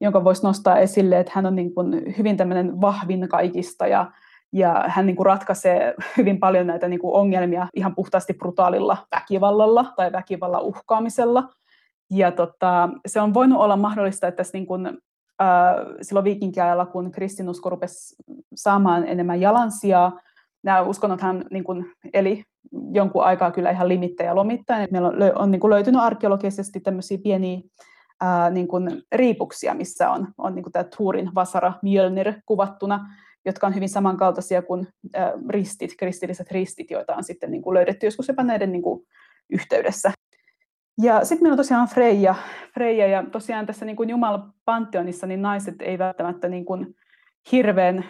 jonka 0.00 0.24
voisi 0.24 0.42
nostaa 0.42 0.78
esille, 0.78 1.20
että 1.20 1.32
hän 1.34 1.46
on 1.46 1.56
niin 1.56 1.74
kuin 1.74 2.14
hyvin 2.18 2.36
tämmöinen 2.36 2.80
vahvin 2.80 3.28
kaikista 3.28 3.86
ja, 3.86 4.12
ja 4.52 4.84
hän 4.86 5.06
niin 5.06 5.16
kuin 5.16 5.26
ratkaisee 5.26 5.94
hyvin 6.16 6.40
paljon 6.40 6.66
näitä 6.66 6.88
niin 6.88 7.00
kuin 7.00 7.14
ongelmia 7.14 7.68
ihan 7.74 7.94
puhtaasti 7.94 8.34
brutaalilla 8.34 8.96
väkivallalla 9.16 9.92
tai 9.96 10.12
väkivallan 10.12 10.62
uhkaamisella. 10.62 11.48
Ja 12.10 12.32
tota, 12.32 12.88
se 13.06 13.20
on 13.20 13.34
voinut 13.34 13.60
olla 13.60 13.76
mahdollista, 13.76 14.28
että 14.28 14.36
tässä 14.36 14.58
niin 14.58 14.66
kuin, 14.66 14.86
äh, 14.86 14.96
silloin 16.02 16.24
viikinkiajalla, 16.24 16.86
kun 16.86 17.10
kristinusko 17.10 17.70
rupesi 17.70 18.16
saamaan 18.54 19.08
enemmän 19.08 19.40
jalansijaa, 19.40 20.20
nämä 20.62 20.82
uskonnothan 20.82 21.44
niin 21.50 21.64
kuin 21.64 21.92
eli 22.12 22.44
jonkun 22.92 23.24
aikaa 23.24 23.50
kyllä 23.50 23.70
ihan 23.70 23.88
limittäjä 23.88 24.34
lomittain. 24.34 24.88
Meillä 24.90 25.08
on, 25.08 25.14
on 25.34 25.50
niin 25.50 25.60
kuin 25.60 25.70
löytynyt 25.70 26.00
arkeologisesti 26.00 26.80
tämmöisiä 26.80 27.18
pieniä 27.22 27.60
ää, 28.20 28.50
niin 28.50 28.68
kuin 28.68 29.02
riipuksia, 29.12 29.74
missä 29.74 30.10
on, 30.10 30.28
on 30.38 30.54
niin 30.54 30.62
kuin 30.62 30.72
tämä 30.72 30.84
Turin 30.96 31.30
Vasara 31.34 31.72
Mjölnir 31.82 32.32
kuvattuna, 32.46 33.08
jotka 33.44 33.66
on 33.66 33.74
hyvin 33.74 33.88
samankaltaisia 33.88 34.62
kuin 34.62 34.88
ää, 35.14 35.32
ristit, 35.48 35.90
kristilliset 35.98 36.50
ristit, 36.50 36.90
joita 36.90 37.14
on 37.14 37.24
sitten 37.24 37.50
niin 37.50 37.62
kuin 37.62 37.74
löydetty 37.74 38.06
joskus 38.06 38.28
jopa 38.28 38.42
näiden 38.42 38.72
niin 38.72 38.82
kuin 38.82 39.06
yhteydessä. 39.50 40.12
Ja 41.02 41.24
sitten 41.24 41.44
meillä 41.44 41.54
on 41.54 41.56
tosiaan 41.56 41.88
Freija, 41.88 42.34
Freija 42.74 43.06
ja 43.06 43.24
tosiaan 43.32 43.66
tässä 43.66 43.84
niin 43.84 43.96
kuin 43.96 44.10
Jumalan 44.10 44.52
panteonissa 44.64 45.26
niin 45.26 45.42
naiset 45.42 45.74
ei 45.80 45.98
välttämättä 45.98 46.48
niin 46.48 46.64
kuin 46.64 46.94
hirveän 47.52 48.04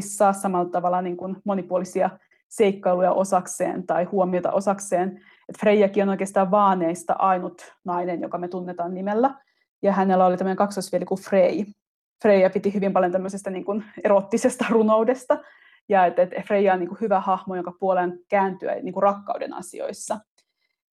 saa 0.00 0.32
samalla 0.32 0.70
tavalla 0.70 1.02
niin 1.02 1.16
kuin 1.16 1.36
monipuolisia 1.44 2.10
seikkailuja 2.48 3.12
osakseen 3.12 3.86
tai 3.86 4.04
huomiota 4.04 4.52
osakseen. 4.52 5.20
Et 5.48 5.58
Freijakin 5.60 6.02
on 6.02 6.08
oikeastaan 6.08 6.50
vaaneista 6.50 7.12
ainut 7.18 7.74
nainen, 7.84 8.20
joka 8.20 8.38
me 8.38 8.48
tunnetaan 8.48 8.94
nimellä. 8.94 9.34
Ja 9.82 9.92
hänellä 9.92 10.26
oli 10.26 10.36
tämmöinen 10.36 10.56
kaksosveli 10.56 11.04
kuin 11.04 11.20
Frey. 11.20 11.64
Freija 12.22 12.50
piti 12.50 12.74
hyvin 12.74 12.92
paljon 12.92 13.12
tämmöisestä 13.12 13.50
niin 13.50 13.64
kuin 13.64 13.84
erottisesta 14.04 14.66
runoudesta. 14.70 15.38
Ja 15.88 16.06
että 16.06 16.22
et 16.22 16.46
Freija 16.46 16.72
on 16.72 16.78
niin 16.80 16.88
kuin 16.88 17.00
hyvä 17.00 17.20
hahmo, 17.20 17.54
jonka 17.54 17.72
puoleen 17.80 18.18
kääntyä 18.28 18.74
niin 18.74 18.92
kuin 18.92 19.02
rakkauden 19.02 19.52
asioissa. 19.52 20.20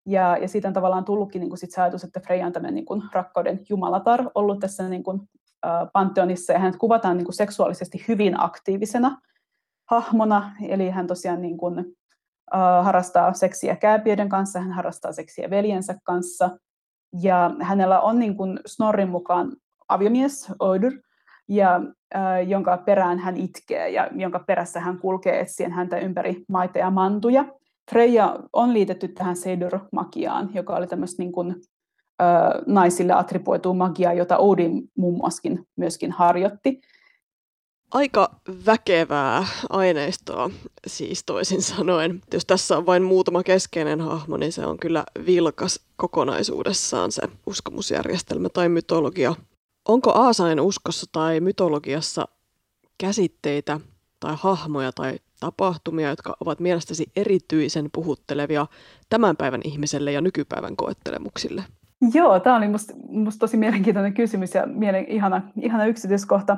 Ja, 0.06 0.38
ja 0.38 0.48
siitä 0.48 0.68
on 0.68 0.74
tavallaan 0.74 1.06
tullutkin 1.06 1.40
niin 1.40 1.50
kuin 1.50 1.58
sit 1.58 1.72
se 1.72 1.82
ajatus, 1.82 2.04
että 2.04 2.20
Freja 2.20 2.46
on 2.46 2.54
tämmöinen 2.54 2.76
niin 2.76 2.86
kuin 2.86 3.04
rakkauden 3.14 3.60
jumalatar 3.70 4.30
ollut 4.36 4.60
tässä 4.60 4.90
niin 4.90 5.04
kuin, 5.04 5.22
panteonissa, 5.94 6.54
ja 6.54 6.60
hänet 6.60 6.76
kuvataan 6.76 7.18
niin 7.18 7.26
kuin 7.26 7.36
seksuaalisesti 7.36 8.06
hyvin 8.08 8.40
aktiivisena 8.40 9.22
hahmona, 9.90 10.52
eli 10.68 10.90
hän 10.90 11.08
tosiaan 11.08 11.42
niin 11.42 11.58
kuin, 11.58 11.80
äh, 12.56 12.86
harrastaa 12.86 13.34
seksiä 13.34 13.76
kääpiöiden 13.76 14.30
kanssa, 14.30 14.60
hän 14.60 14.72
harrastaa 14.72 15.12
seksiä 15.12 15.50
veljensä 15.50 15.96
kanssa, 16.04 16.50
ja 17.22 17.52
hänellä 17.62 18.02
on 18.02 18.20
niin 18.20 18.38
kuin 18.38 18.60
Snorrin 18.66 19.10
mukaan 19.10 19.52
aviomies, 19.90 20.52
Odur, 20.60 20.94
ja 21.50 21.82
äh, 22.16 22.48
jonka 22.48 22.78
perään 22.78 23.20
hän 23.20 23.38
itkee 23.38 23.90
ja 23.90 24.10
jonka 24.12 24.40
perässä 24.40 24.80
hän 24.80 25.00
kulkee 25.00 25.40
etsien 25.40 25.72
häntä 25.72 25.98
ympäri 25.98 26.46
maita 26.50 26.80
ja 26.80 26.90
mantuja. 26.90 27.46
Freja 27.92 28.40
on 28.54 28.74
liitetty 28.74 29.08
tähän 29.08 29.36
Seidur-magiaan, 29.36 30.50
joka 30.54 30.76
oli 30.76 30.88
tämmöistä 30.88 31.22
niin 31.22 31.32
kuin, 31.32 31.56
naisille 32.66 33.14
attribuoitua 33.14 33.74
magiaa, 33.74 34.14
jota 34.14 34.38
Odin 34.38 34.92
muun 34.98 35.18
muassa 35.18 35.50
myöskin 35.76 36.12
harjoitti. 36.12 36.82
Aika 37.92 38.36
väkevää 38.66 39.48
aineistoa, 39.70 40.50
siis 40.88 41.24
toisin 41.24 41.62
sanoen. 41.62 42.22
Jos 42.34 42.46
tässä 42.46 42.78
on 42.78 42.86
vain 42.86 43.04
muutama 43.04 43.44
keskeinen 43.44 44.02
hahmo, 44.02 44.38
niin 44.38 44.52
se 44.52 44.66
on 44.66 44.78
kyllä 44.78 45.04
vilkas 45.26 45.80
kokonaisuudessaan 45.96 47.12
se 47.12 47.22
uskomusjärjestelmä 47.46 48.50
tai 48.50 48.70
mytologia. 48.70 49.36
Onko 49.88 50.12
Aasain 50.12 50.60
uskossa 50.60 51.06
tai 51.12 51.40
mytologiassa 51.40 52.28
käsitteitä 52.98 53.80
tai 54.20 54.36
hahmoja 54.40 54.92
tai 54.92 55.20
tapahtumia, 55.40 56.10
jotka 56.10 56.38
ovat 56.40 56.60
mielestäsi 56.60 57.12
erityisen 57.16 57.90
puhuttelevia 57.94 58.68
tämän 59.10 59.38
päivän 59.38 59.62
ihmiselle 59.64 60.12
ja 60.12 60.22
nykypäivän 60.22 60.76
koettelemuksille? 60.76 61.64
Joo, 62.14 62.40
tämä 62.40 62.56
oli 62.56 62.68
musta, 62.68 62.94
musta 63.10 63.40
tosi 63.40 63.58
mielenkiintoinen 63.58 64.14
kysymys 64.14 64.56
ja 64.56 64.66
mielen, 64.66 65.06
ihana, 65.08 65.42
ihana 65.62 65.86
yksityiskohta. 65.86 66.58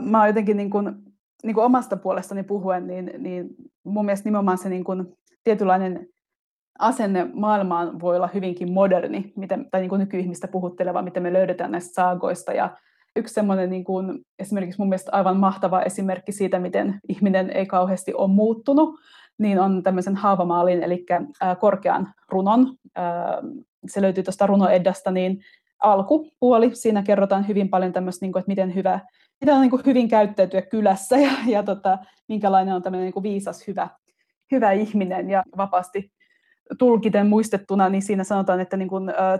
mä 0.00 0.18
oon 0.18 0.26
jotenkin 0.26 0.56
niin 0.56 0.70
kuin, 0.70 0.94
niin 1.42 1.54
kuin 1.54 1.64
omasta 1.64 1.96
puolestani 1.96 2.42
puhuen, 2.42 2.86
niin, 2.86 3.12
niin 3.18 3.48
mun 3.84 4.04
mielestä 4.04 4.26
nimenomaan 4.26 4.58
se 4.58 4.68
niin 4.68 4.84
kuin 4.84 5.06
tietynlainen 5.44 6.06
asenne 6.78 7.30
maailmaan 7.34 8.00
voi 8.00 8.16
olla 8.16 8.30
hyvinkin 8.34 8.72
moderni, 8.72 9.32
miten, 9.36 9.66
tai 9.70 9.80
niin 9.80 9.98
nykyihmistä 9.98 10.48
puhutteleva, 10.48 11.02
miten 11.02 11.22
me 11.22 11.32
löydetään 11.32 11.72
näistä 11.72 11.94
saagoista 11.94 12.52
ja 12.52 12.76
yksi 13.16 13.34
semmoinen 13.34 13.70
niin 13.70 13.84
kuin, 13.84 14.18
esimerkiksi 14.38 14.80
mun 14.80 14.88
mielestä 14.88 15.12
aivan 15.12 15.36
mahtava 15.36 15.82
esimerkki 15.82 16.32
siitä, 16.32 16.58
miten 16.58 17.00
ihminen 17.08 17.50
ei 17.50 17.66
kauheasti 17.66 18.14
ole 18.14 18.30
muuttunut, 18.30 18.94
niin 19.40 19.60
on 19.60 19.82
tämmöisen 19.82 20.16
haavamaalin, 20.16 20.82
eli 20.82 21.06
korkean 21.60 22.12
runon. 22.28 22.76
Se 23.86 24.02
löytyy 24.02 24.24
tuosta 24.24 24.46
runoeddasta, 24.46 25.10
niin 25.10 25.40
alkupuoli. 25.78 26.74
Siinä 26.74 27.02
kerrotaan 27.02 27.48
hyvin 27.48 27.68
paljon 27.68 27.92
tämmöistä, 27.92 28.26
niin 28.26 28.38
että 28.38 28.48
miten 28.48 28.74
hyvä, 28.74 29.00
miten 29.40 29.54
on 29.54 29.60
niin 29.60 29.86
hyvin 29.86 30.08
käyttäytyä 30.08 30.62
kylässä 30.62 31.16
ja, 31.18 31.30
ja 31.46 31.62
tota, 31.62 31.98
minkälainen 32.28 32.74
on 32.74 32.82
tämmöinen 32.82 33.12
niin 33.14 33.22
viisas, 33.22 33.66
hyvä, 33.66 33.88
hyvä 34.50 34.72
ihminen 34.72 35.30
ja 35.30 35.42
vapaasti 35.56 36.12
tulkiten 36.78 37.26
muistettuna, 37.26 37.88
niin 37.88 38.02
siinä 38.02 38.24
sanotaan, 38.24 38.60
että 38.60 38.76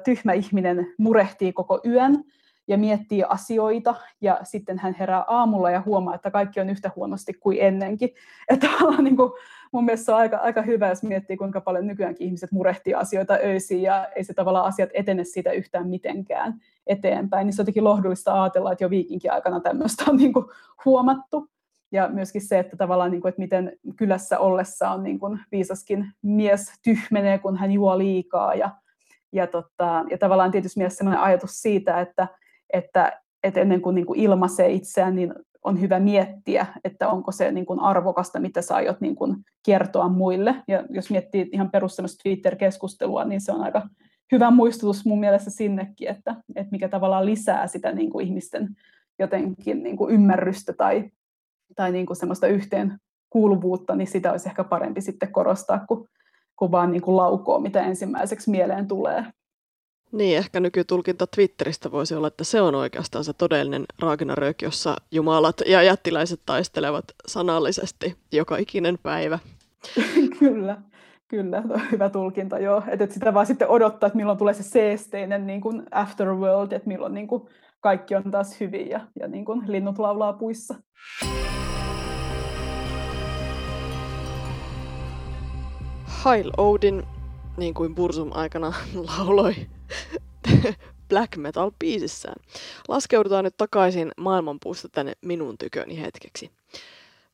tyhmä 0.04 0.33
ihminen 0.33 0.87
murehtii 0.99 1.52
koko 1.52 1.80
yön 1.87 2.25
ja 2.71 2.79
miettii 2.79 3.23
asioita 3.29 3.95
ja 4.21 4.39
sitten 4.43 4.79
hän 4.79 4.95
herää 4.99 5.25
aamulla 5.27 5.71
ja 5.71 5.83
huomaa, 5.87 6.15
että 6.15 6.31
kaikki 6.31 6.61
on 6.61 6.71
yhtä 6.71 6.91
huonosti 6.97 7.35
kuin 7.35 7.59
ennenkin. 7.61 8.11
Että 8.49 8.67
niin 9.03 9.17
kuin, 9.17 9.33
mun 9.73 9.85
mielestä 9.85 10.05
se 10.05 10.12
on 10.12 10.19
aika, 10.19 10.37
aika 10.37 10.62
hyvä, 10.62 10.89
jos 10.89 11.03
miettii, 11.03 11.37
kuinka 11.37 11.61
paljon 11.61 11.87
nykyäänkin 11.87 12.27
ihmiset 12.27 12.53
murehtii 12.53 12.95
asioita 12.95 13.35
öisiin 13.35 13.83
ja 13.83 14.09
ei 14.17 14.25
se 14.25 14.35
tavallaan 14.35 14.67
asiat 14.67 14.91
etene 14.95 15.25
siitä 15.25 15.53
yhtään 15.53 15.89
mitenkään 15.89 16.61
eteenpäin. 16.87 17.47
Niin 17.47 17.55
se 17.55 17.62
on 17.62 17.62
jotenkin 17.62 17.85
lohdullista 17.85 18.43
ajatella, 18.43 18.73
että 18.73 18.85
jo 18.85 18.91
viikinkin 18.91 19.33
aikana 19.33 19.61
tämmöistä 19.61 20.05
on 20.09 20.17
niin 20.17 20.33
kuin 20.33 20.47
huomattu. 20.85 21.49
Ja 21.93 22.09
myöskin 22.09 22.43
se, 22.43 22.59
että 22.59 22.77
tavallaan, 22.77 23.11
niin 23.11 23.21
kuin, 23.21 23.29
että 23.29 23.43
miten 23.43 23.73
kylässä 23.97 24.39
ollessa 24.39 24.91
on 24.91 25.03
niin 25.03 25.19
kuin 25.19 25.41
viisaskin 25.53 26.12
mies 26.23 26.73
tyhmenee, 26.83 27.39
kun 27.39 27.57
hän 27.57 27.73
juo 27.73 27.99
liikaa. 27.99 28.55
Ja, 28.55 28.71
ja, 29.33 29.47
tota, 29.47 30.05
ja 30.11 30.19
tavallaan 30.19 30.50
tietysti 30.50 30.81
mielessä 30.81 30.99
sellainen 30.99 31.25
ajatus 31.25 31.62
siitä, 31.62 32.00
että, 32.00 32.29
että, 32.73 33.21
että 33.43 33.61
ennen 33.61 33.83
kuin, 33.83 33.95
niin 33.95 34.07
kuin 34.07 34.21
ilmaisee 34.21 34.71
itseään, 34.71 35.17
niin 35.17 35.35
on 35.65 35.81
hyvä 35.81 36.00
miettiä, 36.00 36.67
että 36.85 37.09
onko 37.09 37.33
se 37.33 37.53
niin 37.53 37.67
kuin 37.67 37.81
arvokasta, 37.81 38.41
mitä 38.41 38.62
sä 38.62 38.75
aiot 38.75 39.00
niin 39.00 39.17
kuin 39.17 39.37
kertoa 39.67 40.09
muille. 40.09 40.55
Ja 40.69 40.85
jos 40.91 41.11
miettii 41.11 41.49
ihan 41.53 41.71
perus 41.71 41.97
Twitter-keskustelua, 42.23 43.25
niin 43.25 43.41
se 43.41 43.53
on 43.53 43.62
aika 43.62 43.89
hyvä 44.33 44.50
muistutus 44.50 45.07
mun 45.07 45.21
mielestä 45.21 45.50
sinnekin, 45.50 46.09
että, 46.09 46.35
että 46.55 46.71
mikä 46.71 46.89
tavallaan 46.89 47.27
lisää 47.27 47.67
sitä 47.67 47.93
niin 47.93 48.11
kuin 48.11 48.27
ihmisten 48.27 48.69
jotenkin 49.19 49.83
niin 49.83 49.97
kuin 49.97 50.15
ymmärrystä 50.15 50.73
tai, 50.73 51.11
tai 51.77 51.93
niin 51.93 52.07
kuin 52.07 52.17
semmoista 52.17 52.47
yhteen 52.47 52.99
kuuluvuutta, 53.31 53.97
niin 53.97 54.09
sitä 54.09 54.33
olisi 54.33 54.49
ehkä 54.49 54.65
parempi 54.65 55.00
sitten 55.00 55.33
korostaa, 55.33 55.85
kuin, 55.89 56.09
kuin 56.57 56.71
vaan 56.71 56.91
niin 56.91 57.03
kuin 57.03 57.17
laukoo, 57.17 57.59
mitä 57.59 57.83
ensimmäiseksi 57.83 58.50
mieleen 58.50 58.89
tulee. 58.89 59.25
Niin, 60.12 60.38
ehkä 60.38 60.61
nykytulkinta 60.61 61.26
Twitteristä 61.26 61.90
voisi 61.90 62.14
olla, 62.14 62.26
että 62.26 62.45
se 62.45 62.61
on 62.61 62.75
oikeastaan 62.75 63.25
se 63.25 63.33
todellinen 63.33 63.85
Ragnarök, 63.99 64.62
jossa 64.62 64.97
jumalat 65.11 65.57
ja 65.67 65.83
jättiläiset 65.83 66.40
taistelevat 66.47 67.05
sanallisesti 67.26 68.17
joka 68.33 68.57
ikinen 68.57 68.99
päivä. 69.02 69.38
kyllä, 70.38 70.76
kyllä, 71.29 71.62
hyvä 71.93 72.09
tulkinta, 72.09 72.59
joo. 72.59 72.83
Että 72.88 73.05
et 73.05 73.12
sitä 73.12 73.35
vaan 73.35 73.47
sitten 73.47 73.69
odottaa, 73.69 74.07
että 74.07 74.17
milloin 74.17 74.38
tulee 74.38 74.55
se 74.55 74.62
seesteinen 74.62 75.47
niin 75.47 75.61
kuin 75.61 75.83
afterworld, 75.90 76.73
että 76.73 76.88
milloin 76.88 77.14
niin 77.14 77.29
kuin 77.29 77.43
kaikki 77.81 78.14
on 78.14 78.31
taas 78.31 78.61
hyvin 78.61 78.90
ja, 78.90 79.00
ja 79.21 79.29
niin 79.29 79.45
kuin 79.45 79.62
linnut 79.67 79.99
laulaa 79.99 80.33
puissa. 80.33 80.75
Hail 86.05 86.50
Odin, 86.57 87.02
niin 87.61 87.75
kuin 87.75 87.95
Bursum 87.95 88.31
aikana 88.33 88.73
lauloi 89.09 89.55
black 91.09 91.37
metal-biisissään. 91.37 92.43
Laskeudutaan 92.88 93.45
nyt 93.45 93.57
takaisin 93.57 94.12
maailmanpuusta 94.17 94.88
tänne 94.88 95.12
minun 95.21 95.59
tyköni 95.59 96.00
hetkeksi. 96.00 96.50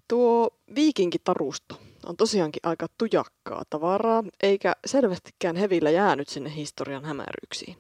Tuo 0.08 0.50
viikinkitarusto 0.74 1.80
on 2.06 2.16
tosiaankin 2.16 2.60
aika 2.62 2.86
tujakkaa 2.98 3.62
tavaraa, 3.70 4.24
eikä 4.42 4.72
selvästikään 4.86 5.56
hevillä 5.56 5.90
jäänyt 5.90 6.28
sinne 6.28 6.54
historian 6.56 7.04
hämäryksiin. 7.04 7.76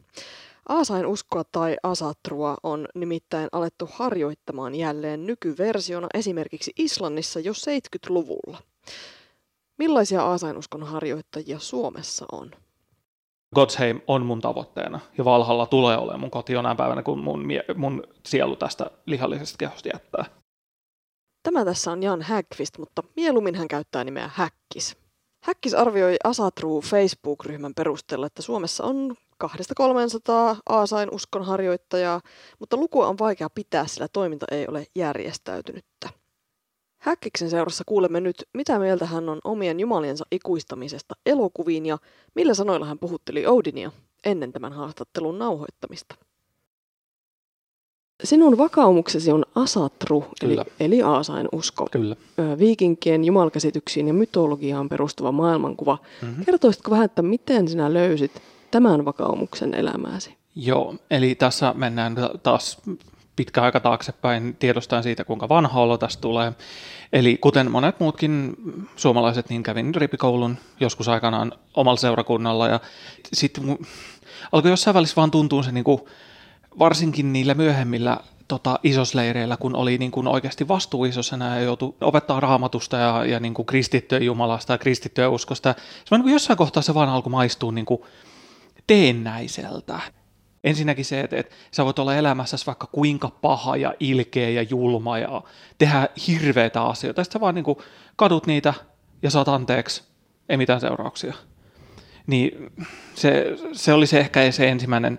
Aasain 0.68 1.06
uskoa 1.06 1.44
tai 1.52 1.76
asatrua 1.82 2.56
on 2.62 2.88
nimittäin 2.94 3.48
alettu 3.52 3.88
harjoittamaan 3.92 4.74
jälleen 4.74 5.26
nykyversiona 5.26 6.06
esimerkiksi 6.14 6.72
Islannissa 6.78 7.40
jo 7.40 7.52
70-luvulla. 7.52 8.58
Millaisia 9.78 10.22
aasainuskon 10.22 10.82
harjoittajia 10.82 11.58
Suomessa 11.58 12.26
on? 12.32 12.50
Godsheim 13.54 14.00
on 14.06 14.26
mun 14.26 14.40
tavoitteena 14.40 15.00
ja 15.18 15.24
Valhalla 15.24 15.66
tulee 15.66 15.98
olemaan 15.98 16.20
mun 16.20 16.30
koti 16.30 16.52
jonain 16.52 16.76
päivänä, 16.76 17.02
kun 17.02 17.18
mun, 17.18 17.44
mun 17.74 18.02
sielu 18.26 18.56
tästä 18.56 18.90
lihallisesta 19.06 19.56
kehosta 19.58 19.88
jättää. 19.94 20.24
Tämä 21.42 21.64
tässä 21.64 21.92
on 21.92 22.02
Jan 22.02 22.22
Häggqvist, 22.22 22.78
mutta 22.78 23.02
mieluummin 23.16 23.54
hän 23.54 23.68
käyttää 23.68 24.04
nimeä 24.04 24.30
Häkkis. 24.34 24.96
Häkkis 25.44 25.74
arvioi 25.74 26.16
Asatru 26.24 26.80
Facebook-ryhmän 26.80 27.74
perusteella, 27.74 28.26
että 28.26 28.42
Suomessa 28.42 28.84
on 28.84 29.14
200-300 29.44 29.50
Aasain 30.68 31.08
uskonharjoittajaa, 31.12 32.20
mutta 32.58 32.76
lukua 32.76 33.06
on 33.06 33.18
vaikea 33.18 33.50
pitää, 33.50 33.86
sillä 33.86 34.08
toiminta 34.08 34.46
ei 34.50 34.66
ole 34.68 34.86
järjestäytynyttä. 34.94 36.08
Häkkiksen 37.06 37.50
seurassa 37.50 37.84
kuulemme 37.86 38.20
nyt, 38.20 38.36
mitä 38.54 38.78
mieltä 38.78 39.06
hän 39.06 39.28
on 39.28 39.38
omien 39.44 39.80
jumaliensa 39.80 40.24
ikuistamisesta 40.30 41.14
elokuviin 41.26 41.86
ja 41.86 41.98
millä 42.34 42.54
sanoilla 42.54 42.86
hän 42.86 42.98
puhutteli 42.98 43.46
Odinia 43.46 43.92
ennen 44.24 44.52
tämän 44.52 44.72
haastattelun 44.72 45.38
nauhoittamista. 45.38 46.14
Sinun 48.24 48.58
vakaumuksesi 48.58 49.32
on 49.32 49.44
asatru, 49.54 50.24
eli, 50.42 50.56
eli 50.80 51.02
aasain 51.02 51.48
usko. 51.52 51.88
Kyllä. 51.90 52.16
Viikinkien 52.58 53.24
jumalkäsityksiin 53.24 54.08
ja 54.08 54.14
mytologiaan 54.14 54.88
perustuva 54.88 55.32
maailmankuva. 55.32 55.98
Mm-hmm. 56.22 56.44
Kertoisitko 56.44 56.90
vähän, 56.90 57.04
että 57.04 57.22
miten 57.22 57.68
sinä 57.68 57.92
löysit 57.94 58.42
tämän 58.70 59.04
vakaumuksen 59.04 59.74
elämääsi? 59.74 60.36
Joo, 60.56 60.94
eli 61.10 61.34
tässä 61.34 61.74
mennään 61.76 62.16
taas 62.42 62.82
pitkä 63.36 63.62
aika 63.62 63.80
taaksepäin 63.80 64.56
tiedostaen 64.58 65.02
siitä, 65.02 65.24
kuinka 65.24 65.48
vanha 65.48 65.80
olo 65.80 65.98
tästä 65.98 66.20
tulee. 66.20 66.52
Eli 67.12 67.36
kuten 67.36 67.70
monet 67.70 68.00
muutkin 68.00 68.56
suomalaiset, 68.96 69.48
niin 69.48 69.62
kävin 69.62 69.94
ripikoulun 69.94 70.56
joskus 70.80 71.08
aikanaan 71.08 71.52
omalla 71.74 71.96
seurakunnalla 71.96 72.68
ja 72.68 72.80
sitten 73.32 73.78
alkoi 74.52 74.70
jossain 74.70 74.94
välissä 74.94 75.16
vaan 75.16 75.30
tuntua 75.30 75.62
se 75.62 75.72
niin 75.72 75.84
kuin, 75.84 76.00
varsinkin 76.78 77.32
niillä 77.32 77.54
myöhemmillä 77.54 78.20
tota, 78.48 78.78
isosleireillä, 78.82 79.56
kun 79.56 79.76
oli 79.76 79.98
niin 79.98 80.10
kuin 80.10 80.28
oikeasti 80.28 80.68
vastuu 80.68 81.04
isosena 81.04 81.56
ja 81.56 81.60
joutui 81.60 81.94
opettaa 82.00 82.40
raamatusta 82.40 82.96
ja, 82.96 83.24
ja 83.24 83.40
niin 83.40 83.54
kuin 83.54 83.66
kristittyä 83.66 84.18
Jumalasta 84.18 84.72
ja 84.72 84.78
kristittyä 84.78 85.28
uskosta. 85.28 85.74
Se 86.04 86.14
niin 86.14 86.22
kuin 86.22 86.32
jossain 86.32 86.56
kohtaa 86.56 86.82
se 86.82 86.94
vaan 86.94 87.08
alkoi 87.08 87.30
maistua 87.30 87.72
niin 87.72 87.86
kuin 87.86 88.02
teennäiseltä. 88.86 90.00
Ensinnäkin 90.66 91.04
se, 91.04 91.20
että, 91.20 91.36
että 91.36 91.54
sä 91.70 91.84
voit 91.84 91.98
olla 91.98 92.14
elämässäsi 92.14 92.66
vaikka 92.66 92.86
kuinka 92.86 93.28
paha 93.28 93.76
ja 93.76 93.94
ilkeä 94.00 94.50
ja 94.50 94.62
julma 94.62 95.18
ja 95.18 95.42
tehdä 95.78 96.08
hirveitä 96.26 96.82
asioita. 96.82 97.24
Sitten 97.24 97.38
sä 97.38 97.40
vaan 97.40 97.54
niin 97.54 97.64
kuin 97.64 97.78
kadut 98.16 98.46
niitä 98.46 98.74
ja 99.22 99.30
saat 99.30 99.48
anteeksi, 99.48 100.02
ei 100.48 100.56
mitään 100.56 100.80
seurauksia. 100.80 101.34
Niin 102.26 102.72
se, 103.14 103.56
se 103.72 103.92
oli 103.92 104.06
se 104.06 104.20
ehkä 104.20 104.50
se 104.50 104.68
ensimmäinen, 104.68 105.18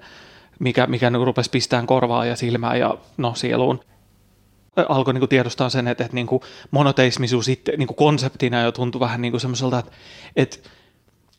mikä, 0.59 0.87
mikä 0.87 1.09
niin 1.09 1.25
rupesi 1.25 1.49
pistämään 1.49 1.87
korvaa 1.87 2.25
ja 2.25 2.35
silmää 2.35 2.75
ja 2.75 2.97
no 3.17 3.33
sieluun 3.35 3.79
alkoi 4.89 5.13
niin 5.13 5.29
tiedostaa 5.29 5.69
sen, 5.69 5.87
että, 5.87 6.03
että 6.03 6.15
niin 6.15 6.27
kuin 6.27 6.41
monoteismisuus 6.71 7.47
itse, 7.47 7.77
niin 7.77 7.87
kuin 7.87 7.97
konseptina 7.97 8.61
jo 8.61 8.71
tuntui 8.71 8.99
vähän 8.99 9.21
niin 9.21 9.39
semmoiselta, 9.39 9.79
että, 9.79 9.91
että 10.35 10.57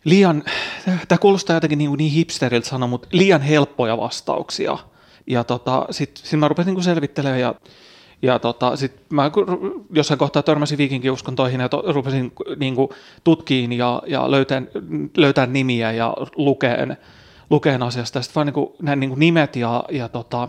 liian, 0.04 0.44
tämä 1.08 1.18
kuulostaa 1.18 1.56
jotenkin 1.56 1.78
niin, 1.78 1.92
niin 1.92 2.12
hipsteriltä 2.12 2.68
sanoa, 2.68 2.88
mutta 2.88 3.08
liian 3.12 3.40
helppoja 3.40 3.96
vastauksia. 3.96 4.78
Ja 5.26 5.44
tota, 5.44 5.86
sitten 5.90 6.26
sit 6.26 6.40
mä 6.40 6.48
rupesin 6.48 6.74
niin 6.74 6.82
selvittelemään 6.82 7.40
ja, 7.40 7.54
ja 8.22 8.38
tota, 8.38 8.76
sitten 8.76 9.02
mä 9.10 9.30
jossain 9.92 10.18
kohtaa 10.18 10.42
törmäsin 10.42 10.78
viikinkiuskontoihin 10.78 11.60
ja 11.60 11.68
to, 11.68 11.82
rupesin 11.92 12.32
niin 12.56 12.74
kuin, 12.74 12.88
tutkiin 13.24 13.72
ja, 13.72 14.02
ja 14.06 14.30
löytän, 14.30 14.68
löytän 15.16 15.52
nimiä 15.52 15.92
ja 15.92 16.14
lukeen, 16.36 16.96
lukeen 17.50 17.82
asiasta. 17.82 18.22
Sitten 18.22 18.34
vaan 18.34 18.46
niin 18.46 18.54
kuin, 18.54 18.72
nämä 18.82 18.96
niin 18.96 19.12
nimet 19.16 19.56
ja, 19.56 19.84
ja 19.90 20.08
tota, 20.08 20.48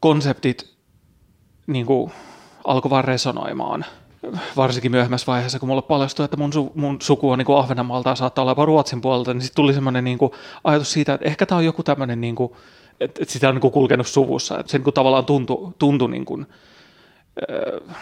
konseptit 0.00 0.72
niin 1.66 1.86
alkoi 2.64 2.90
vaan 2.90 3.04
resonoimaan– 3.04 3.84
varsinkin 4.56 4.90
myöhemmässä 4.90 5.26
vaiheessa, 5.26 5.58
kun 5.58 5.68
mulle 5.68 5.82
paljastui, 5.82 6.24
että 6.24 6.36
mun, 6.36 6.52
su, 6.52 6.72
mun 6.74 6.96
suku 7.02 7.30
on 7.30 7.38
niin 7.38 7.58
Ahvenanmaalta 7.58 8.08
ja 8.08 8.14
saattaa 8.14 8.42
olla 8.42 8.50
jopa 8.50 8.64
Ruotsin 8.64 9.00
puolelta, 9.00 9.34
niin 9.34 9.42
sitten 9.42 9.56
tuli 9.56 9.74
semmoinen 9.74 10.04
niin 10.04 10.18
ajatus 10.64 10.92
siitä, 10.92 11.14
että 11.14 11.26
ehkä 11.26 11.46
tämä 11.46 11.58
on 11.58 11.64
joku 11.64 11.82
tämmöinen, 11.82 12.20
niin 12.20 12.34
kuin, 12.34 12.52
että, 13.00 13.22
että 13.22 13.32
sitä 13.32 13.48
on 13.48 13.54
niin 13.54 13.60
kuin 13.60 13.72
kulkenut 13.72 14.06
suvussa. 14.06 14.58
Että 14.58 14.72
se 14.72 14.78
niin 14.78 14.84
kuin 14.84 14.94
tavallaan 14.94 15.24
tuntui, 15.24 15.72
tuntui 15.78 16.10
niin 16.10 16.24
kuin, 16.24 16.46
äh, 17.90 17.96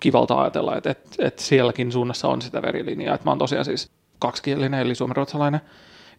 kivalta 0.00 0.40
ajatella, 0.40 0.76
että, 0.76 0.90
että, 0.90 1.10
että 1.18 1.42
sielläkin 1.42 1.92
suunnassa 1.92 2.28
on 2.28 2.42
sitä 2.42 2.62
verilinjaa. 2.62 3.14
Että 3.14 3.24
mä 3.24 3.30
oon 3.30 3.38
tosiaan 3.38 3.64
siis 3.64 3.90
kaksikielinen, 4.18 4.80
eli 4.80 4.94
suomenruotsalainen, 4.94 5.60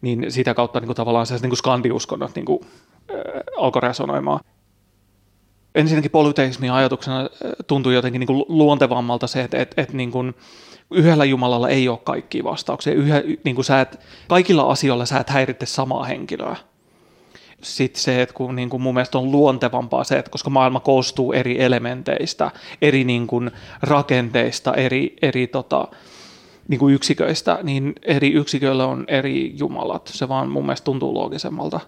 niin 0.00 0.32
sitä 0.32 0.54
kautta 0.54 0.80
niin 0.80 0.86
kuin 0.86 0.96
tavallaan 0.96 1.26
se 1.26 1.34
niin 1.34 1.50
kuin 1.50 1.58
skandiuskonnot 1.58 2.34
niin 2.34 2.46
kuin, 2.46 2.60
äh, 3.10 3.16
alkoi 3.56 3.82
resonoimaan 3.82 4.40
ensinnäkin 5.76 6.10
polyteismin 6.10 6.72
ajatuksena 6.72 7.20
äh, 7.20 7.28
tuntuu 7.66 7.92
jotenkin 7.92 8.20
niin 8.20 8.26
kuin 8.26 8.44
luontevammalta 8.48 9.26
se, 9.26 9.42
että, 9.42 9.58
että, 9.58 9.82
että 9.82 9.96
niin 9.96 10.10
kuin 10.10 10.34
yhdellä 10.90 11.24
Jumalalla 11.24 11.68
ei 11.68 11.88
ole 11.88 11.98
kaikkia 12.04 12.44
vastauksia. 12.44 12.92
Yhä, 12.92 13.22
niin 13.44 13.54
kuin 13.54 13.64
sä 13.64 13.80
et, 13.80 14.00
kaikilla 14.28 14.62
asioilla 14.62 15.06
sä 15.06 15.18
et 15.18 15.30
häiritse 15.30 15.66
samaa 15.66 16.04
henkilöä. 16.04 16.56
Sitten 17.62 18.02
se, 18.02 18.22
että 18.22 18.34
kun 18.34 18.56
niin 18.56 18.70
kuin 18.70 18.82
mun 18.82 18.94
mielestä 18.94 19.18
on 19.18 19.32
luontevampaa 19.32 20.04
se, 20.04 20.18
että 20.18 20.30
koska 20.30 20.50
maailma 20.50 20.80
koostuu 20.80 21.32
eri 21.32 21.62
elementeistä, 21.62 22.50
eri 22.82 23.04
niin 23.04 23.26
kuin 23.26 23.50
rakenteista, 23.82 24.74
eri, 24.74 25.16
eri 25.22 25.46
tota, 25.46 25.88
niin 26.68 26.78
kuin 26.78 26.94
yksiköistä, 26.94 27.58
niin 27.62 27.92
eri 28.02 28.32
yksiköillä 28.32 28.86
on 28.86 29.04
eri 29.08 29.52
jumalat. 29.58 30.10
Se 30.14 30.28
vaan 30.28 30.48
mun 30.48 30.66
mielestä 30.66 30.84
tuntuu 30.84 31.14
loogisemmalta 31.14 31.80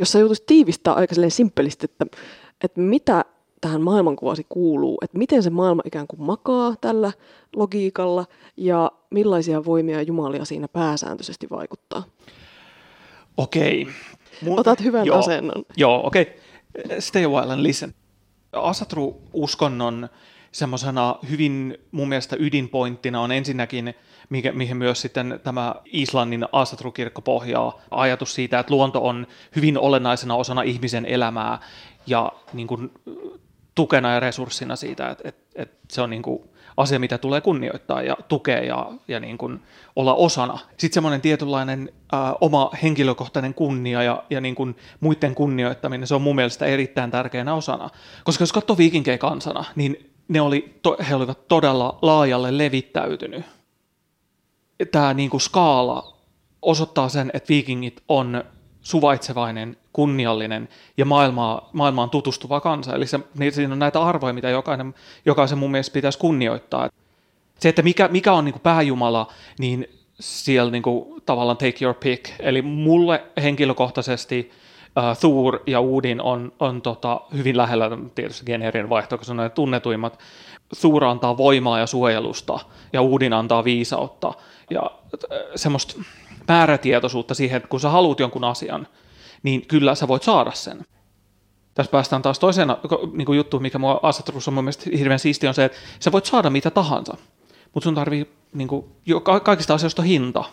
jos 0.00 0.12
sä 0.12 0.18
joutuisit 0.18 0.46
tiivistää 0.46 0.94
aika 0.94 1.14
simppelisti, 1.28 1.84
että, 1.84 2.06
että 2.64 2.80
mitä 2.80 3.24
tähän 3.60 3.82
maailmankuvasi 3.82 4.46
kuuluu, 4.48 4.98
että 5.02 5.18
miten 5.18 5.42
se 5.42 5.50
maailma 5.50 5.82
ikään 5.84 6.06
kuin 6.06 6.22
makaa 6.22 6.74
tällä 6.80 7.12
logiikalla 7.56 8.26
ja 8.56 8.92
millaisia 9.10 9.64
voimia 9.64 10.02
jumalia 10.02 10.44
siinä 10.44 10.68
pääsääntöisesti 10.68 11.50
vaikuttaa. 11.50 12.02
Okei. 13.36 13.86
Mun... 14.42 14.60
Otat 14.60 14.82
hyvän 14.82 15.06
joo, 15.06 15.18
asennon. 15.18 15.64
Joo, 15.76 16.06
okei. 16.06 16.22
Okay. 16.22 17.00
Stay 17.00 17.24
a 17.24 17.28
while 17.28 17.52
and 17.52 17.62
listen. 17.62 17.94
Asatru-uskonnon 18.52 20.08
semmoisena 20.54 21.16
hyvin 21.30 21.78
mun 21.90 22.08
mielestä 22.08 22.36
ydinpointtina 22.38 23.20
on 23.20 23.32
ensinnäkin, 23.32 23.94
mihin 24.52 24.76
myös 24.76 25.00
sitten 25.00 25.40
tämä 25.44 25.74
Islannin 25.84 26.46
Asatrukirkko 26.52 27.22
pohjaa, 27.22 27.80
ajatus 27.90 28.34
siitä, 28.34 28.58
että 28.58 28.74
luonto 28.74 29.06
on 29.06 29.26
hyvin 29.56 29.78
olennaisena 29.78 30.34
osana 30.34 30.62
ihmisen 30.62 31.06
elämää 31.06 31.58
ja 32.06 32.32
niin 32.52 32.66
kuin, 32.66 32.90
tukena 33.74 34.12
ja 34.12 34.20
resurssina 34.20 34.76
siitä, 34.76 35.10
että, 35.10 35.28
että, 35.28 35.62
että 35.62 35.76
se 35.90 36.02
on 36.02 36.10
niin 36.10 36.22
kuin, 36.22 36.42
asia, 36.76 36.98
mitä 36.98 37.18
tulee 37.18 37.40
kunnioittaa 37.40 38.02
ja 38.02 38.16
tukea 38.28 38.64
ja, 38.64 38.92
ja 39.08 39.20
niin 39.20 39.38
kuin 39.38 39.62
olla 39.96 40.14
osana. 40.14 40.58
Sitten 40.76 40.94
semmoinen 40.94 41.20
tietynlainen 41.20 41.92
ää, 42.12 42.34
oma 42.40 42.70
henkilökohtainen 42.82 43.54
kunnia 43.54 44.02
ja, 44.02 44.24
ja 44.30 44.40
niin 44.40 44.54
kuin 44.54 44.76
muiden 45.00 45.34
kunnioittaminen, 45.34 46.06
se 46.06 46.14
on 46.14 46.22
mun 46.22 46.36
mielestä 46.36 46.66
erittäin 46.66 47.10
tärkeänä 47.10 47.54
osana. 47.54 47.90
Koska 48.24 48.42
jos 48.42 48.52
katsoo 48.52 48.78
viikinkejä 48.78 49.18
kansana, 49.18 49.64
niin 49.76 50.13
ne 50.28 50.40
oli, 50.40 50.78
to, 50.82 50.96
he 51.08 51.14
olivat 51.14 51.48
todella 51.48 51.98
laajalle 52.02 52.58
levittäytynyt. 52.58 53.44
Tämä 54.92 55.14
niin 55.14 55.30
kuin 55.30 55.40
skaala 55.40 56.16
osoittaa 56.62 57.08
sen, 57.08 57.30
että 57.34 57.48
viikingit 57.48 58.02
on 58.08 58.44
suvaitsevainen, 58.80 59.76
kunniallinen 59.92 60.68
ja 60.96 61.04
maailmaa, 61.04 61.70
maailmaan 61.72 62.10
tutustuva 62.10 62.60
kansa. 62.60 62.94
Eli 62.94 63.06
se, 63.06 63.20
niin 63.38 63.52
siinä 63.52 63.72
on 63.72 63.78
näitä 63.78 64.02
arvoja, 64.02 64.34
mitä 64.34 64.50
jokainen, 64.50 64.94
jokaisen 65.24 65.58
mun 65.58 65.70
mielestä 65.70 65.94
pitäisi 65.94 66.18
kunnioittaa. 66.18 66.88
Se, 67.58 67.68
että 67.68 67.82
mikä, 67.82 68.08
mikä 68.08 68.32
on 68.32 68.44
niin 68.44 68.52
kuin 68.52 68.62
pääjumala, 68.62 69.32
niin 69.58 69.88
siellä 70.20 70.70
niin 70.70 70.82
kuin, 70.82 71.22
tavallaan 71.26 71.56
take 71.56 71.84
your 71.84 71.94
pick. 71.94 72.30
Eli 72.40 72.62
mulle 72.62 73.24
henkilökohtaisesti– 73.42 74.50
uh, 74.96 75.16
Thor 75.20 75.60
ja 75.66 75.80
Udin 75.80 76.20
on, 76.20 76.52
on 76.60 76.82
tota, 76.82 77.20
hyvin 77.36 77.56
lähellä 77.56 77.90
tietysti 78.14 78.44
geneerien 78.46 78.88
vaihto, 78.88 79.18
koska 79.18 79.32
on 79.32 79.36
ne 79.36 79.48
tunnetuimmat. 79.48 80.18
Thor 80.80 81.04
antaa 81.04 81.36
voimaa 81.36 81.78
ja 81.78 81.86
suojelusta 81.86 82.58
ja 82.92 83.02
Udin 83.02 83.32
antaa 83.32 83.64
viisautta 83.64 84.32
ja 84.70 84.82
äh, 84.82 85.38
semmoista 85.56 85.94
määrätietoisuutta 86.48 87.34
siihen, 87.34 87.56
että 87.56 87.68
kun 87.68 87.80
sä 87.80 87.88
haluat 87.88 88.20
jonkun 88.20 88.44
asian, 88.44 88.86
niin 89.42 89.66
kyllä 89.66 89.94
sä 89.94 90.08
voit 90.08 90.22
saada 90.22 90.52
sen. 90.52 90.84
Tässä 91.74 91.90
päästään 91.90 92.22
taas 92.22 92.38
toiseen 92.38 92.68
niin 93.12 93.26
kuin 93.26 93.36
juttuun, 93.36 93.62
mikä 93.62 93.78
mua 93.78 94.00
asettelussa 94.02 94.50
on 94.50 94.54
mun 94.54 94.64
mielestä 94.64 94.90
hirveän 94.98 95.18
siistiä, 95.18 95.50
on 95.50 95.54
se, 95.54 95.64
että 95.64 95.78
sä 96.00 96.12
voit 96.12 96.24
saada 96.24 96.50
mitä 96.50 96.70
tahansa, 96.70 97.16
mutta 97.74 97.84
sun 97.84 97.94
tarvii, 97.94 98.30
niin 98.52 98.68
kuin, 98.68 98.86
kaikista 99.42 99.74
asioista 99.74 100.02
hinta 100.02 100.44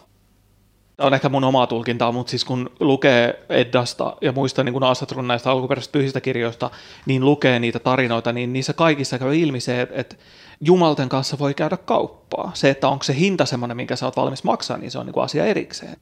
on 0.97 1.13
ehkä 1.13 1.29
mun 1.29 1.43
omaa 1.43 1.67
tulkintaa, 1.67 2.11
mutta 2.11 2.29
siis 2.29 2.45
kun 2.45 2.69
lukee 2.79 3.45
Eddasta 3.49 4.17
ja 4.21 4.31
muista 4.31 4.63
niin 4.63 4.83
Asatrun 4.83 5.27
näistä 5.27 5.51
alkuperäisistä 5.51 5.91
pyhistä 5.91 6.21
kirjoista, 6.21 6.71
niin 7.05 7.25
lukee 7.25 7.59
niitä 7.59 7.79
tarinoita, 7.79 8.31
niin 8.31 8.53
niissä 8.53 8.73
kaikissa 8.73 9.19
käy 9.19 9.35
ilmi 9.35 9.59
se, 9.59 9.87
että 9.91 10.15
Jumalten 10.61 11.09
kanssa 11.09 11.39
voi 11.39 11.53
käydä 11.53 11.77
kauppaa. 11.77 12.51
Se, 12.53 12.69
että 12.69 12.87
onko 12.87 13.03
se 13.03 13.15
hinta 13.15 13.45
semmoinen, 13.45 13.77
minkä 13.77 13.95
sä 13.95 14.05
oot 14.05 14.17
valmis 14.17 14.43
maksaa, 14.43 14.77
niin 14.77 14.91
se 14.91 14.99
on 14.99 15.05
niin 15.05 15.13
kuin 15.13 15.23
asia 15.23 15.45
erikseen. 15.45 15.97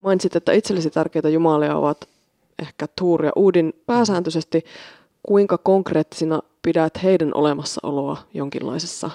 Mainitsit, 0.00 0.36
että 0.36 0.52
itsellesi 0.52 0.90
tärkeitä 0.90 1.28
jumalia 1.28 1.76
ovat 1.76 2.08
ehkä 2.62 2.86
Tuur 2.98 3.24
ja 3.24 3.32
Uudin 3.36 3.72
pääsääntöisesti. 3.86 4.64
Kuinka 5.22 5.58
konkreettisina 5.58 6.42
pidät 6.62 7.02
heidän 7.02 7.30
olemassaoloa 7.34 8.16
jonkinlaisessa 8.34 9.10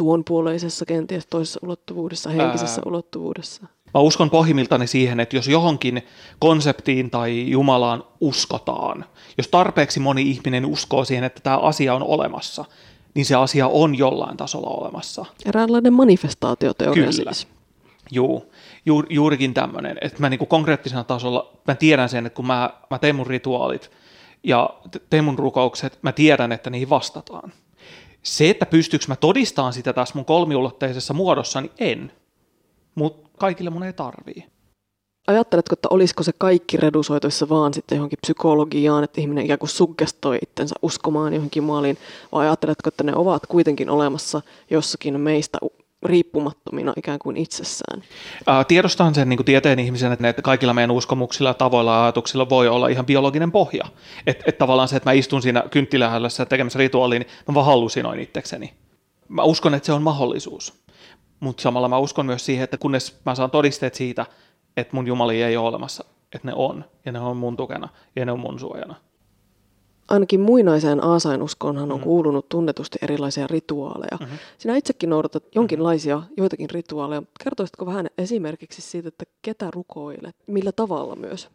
tuonpuoleisessa, 0.00 0.86
kenties 0.86 1.26
toisessa 1.26 1.60
ulottuvuudessa, 1.62 2.30
henkisessä 2.30 2.80
Ää... 2.80 2.88
ulottuvuudessa? 2.90 3.66
Mä 3.94 4.00
uskon 4.00 4.30
pohjimmiltani 4.30 4.86
siihen, 4.86 5.20
että 5.20 5.36
jos 5.36 5.48
johonkin 5.48 6.02
konseptiin 6.38 7.10
tai 7.10 7.50
Jumalaan 7.50 8.04
uskotaan, 8.20 9.04
jos 9.38 9.48
tarpeeksi 9.48 10.00
moni 10.00 10.30
ihminen 10.30 10.66
uskoo 10.66 11.04
siihen, 11.04 11.24
että 11.24 11.40
tämä 11.40 11.58
asia 11.58 11.94
on 11.94 12.02
olemassa, 12.02 12.64
niin 13.14 13.26
se 13.26 13.34
asia 13.34 13.68
on 13.68 13.98
jollain 13.98 14.36
tasolla 14.36 14.70
olemassa. 14.70 15.24
Eräänlainen 15.46 15.92
manifestaatioteoria 15.92 17.06
Kyllä. 17.12 17.32
siis. 17.32 17.48
Juu, 18.10 18.52
Juur, 18.86 19.06
juurikin 19.10 19.54
tämmöinen, 19.54 19.98
että 20.00 20.20
mä 20.20 20.28
niinku 20.28 20.46
konkreettisena 20.46 21.04
tasolla, 21.04 21.52
mä 21.66 21.74
tiedän 21.74 22.08
sen, 22.08 22.26
että 22.26 22.36
kun 22.36 22.46
mä, 22.46 22.70
mä 22.90 22.98
teen 22.98 23.16
mun 23.16 23.26
rituaalit 23.26 23.90
ja 24.44 24.70
teen 25.10 25.24
mun 25.24 25.38
rukoukset, 25.38 25.98
mä 26.02 26.12
tiedän, 26.12 26.52
että 26.52 26.70
niihin 26.70 26.90
vastataan. 26.90 27.52
Se, 28.22 28.50
että 28.50 28.66
pystyykö 28.66 29.04
mä 29.08 29.16
todistamaan 29.16 29.72
sitä 29.72 29.92
taas 29.92 30.14
mun 30.14 30.24
kolmiulotteisessa 30.24 31.14
muodossa, 31.14 31.60
niin 31.60 31.72
en. 31.78 32.12
mutta 32.94 33.28
kaikille 33.38 33.70
mun 33.70 33.82
ei 33.82 33.92
tarvii. 33.92 34.46
Ajatteletko, 35.26 35.72
että 35.72 35.88
olisiko 35.90 36.22
se 36.22 36.32
kaikki 36.38 36.76
redusoituissa 36.76 37.48
vaan 37.48 37.74
sitten 37.74 37.96
johonkin 37.96 38.18
psykologiaan, 38.22 39.04
että 39.04 39.20
ihminen 39.20 39.44
ikään 39.44 39.58
kuin 39.58 39.70
suggestoi 39.70 40.38
itsensä 40.42 40.74
uskomaan 40.82 41.34
johonkin 41.34 41.64
maaliin, 41.64 41.98
vai 42.32 42.46
ajatteletko, 42.46 42.88
että 42.88 43.04
ne 43.04 43.12
ovat 43.16 43.46
kuitenkin 43.46 43.90
olemassa 43.90 44.42
jossakin 44.70 45.20
meistä 45.20 45.58
riippumattomina 46.02 46.92
ikään 46.96 47.18
kuin 47.18 47.36
itsessään? 47.36 48.02
tiedostan 48.68 49.14
sen 49.14 49.28
niin 49.28 49.36
kuin 49.36 49.44
tieteen 49.44 49.78
ihmisen, 49.78 50.12
että 50.12 50.42
kaikilla 50.42 50.74
meidän 50.74 50.90
uskomuksilla, 50.90 51.54
tavoilla 51.54 51.94
ja 51.94 52.02
ajatuksilla 52.02 52.48
voi 52.48 52.68
olla 52.68 52.88
ihan 52.88 53.06
biologinen 53.06 53.52
pohja. 53.52 53.84
Että 54.26 54.44
et 54.46 54.58
tavallaan 54.58 54.88
se, 54.88 54.96
että 54.96 55.10
mä 55.10 55.12
istun 55.12 55.42
siinä 55.42 55.64
kynttilähällössä 55.70 56.46
tekemässä 56.46 56.78
rituaaliin, 56.78 57.20
niin 57.20 57.30
mä 57.48 57.54
vaan 57.54 57.66
hallusinoin 57.66 58.20
itsekseni. 58.20 58.72
Mä 59.28 59.42
uskon, 59.42 59.74
että 59.74 59.86
se 59.86 59.92
on 59.92 60.02
mahdollisuus. 60.02 60.82
Mutta 61.40 61.62
samalla 61.62 61.88
mä 61.88 61.98
uskon 61.98 62.26
myös 62.26 62.46
siihen, 62.46 62.64
että 62.64 62.78
kunnes 62.78 63.20
mä 63.26 63.34
saan 63.34 63.50
todisteet 63.50 63.94
siitä, 63.94 64.26
että 64.76 64.96
mun 64.96 65.06
jumali 65.06 65.42
ei 65.42 65.56
ole 65.56 65.68
olemassa, 65.68 66.04
että 66.34 66.48
ne 66.48 66.52
on, 66.56 66.84
ja 67.04 67.12
ne 67.12 67.20
on 67.20 67.36
mun 67.36 67.56
tukena, 67.56 67.88
ja 68.16 68.24
ne 68.24 68.32
on 68.32 68.40
mun 68.40 68.60
suojana. 68.60 68.94
Ainakin 70.10 70.40
muinaiseen 70.40 71.04
aasainuskoonhan 71.04 71.92
on 71.92 71.98
mm. 71.98 72.04
kuulunut 72.04 72.48
tunnetusti 72.48 72.98
erilaisia 73.02 73.46
rituaaleja. 73.46 74.16
Mm-hmm. 74.20 74.38
Sinä 74.58 74.76
itsekin 74.76 75.10
noudatat 75.10 75.44
jonkinlaisia, 75.54 76.22
joitakin 76.36 76.70
rituaaleja. 76.70 77.22
Kertoisitko 77.44 77.86
vähän 77.86 78.06
esimerkiksi 78.18 78.82
siitä, 78.82 79.08
että 79.08 79.24
ketä 79.42 79.68
rukoilet, 79.74 80.36
millä 80.46 80.72
tavalla 80.72 81.16
myös? 81.16 81.48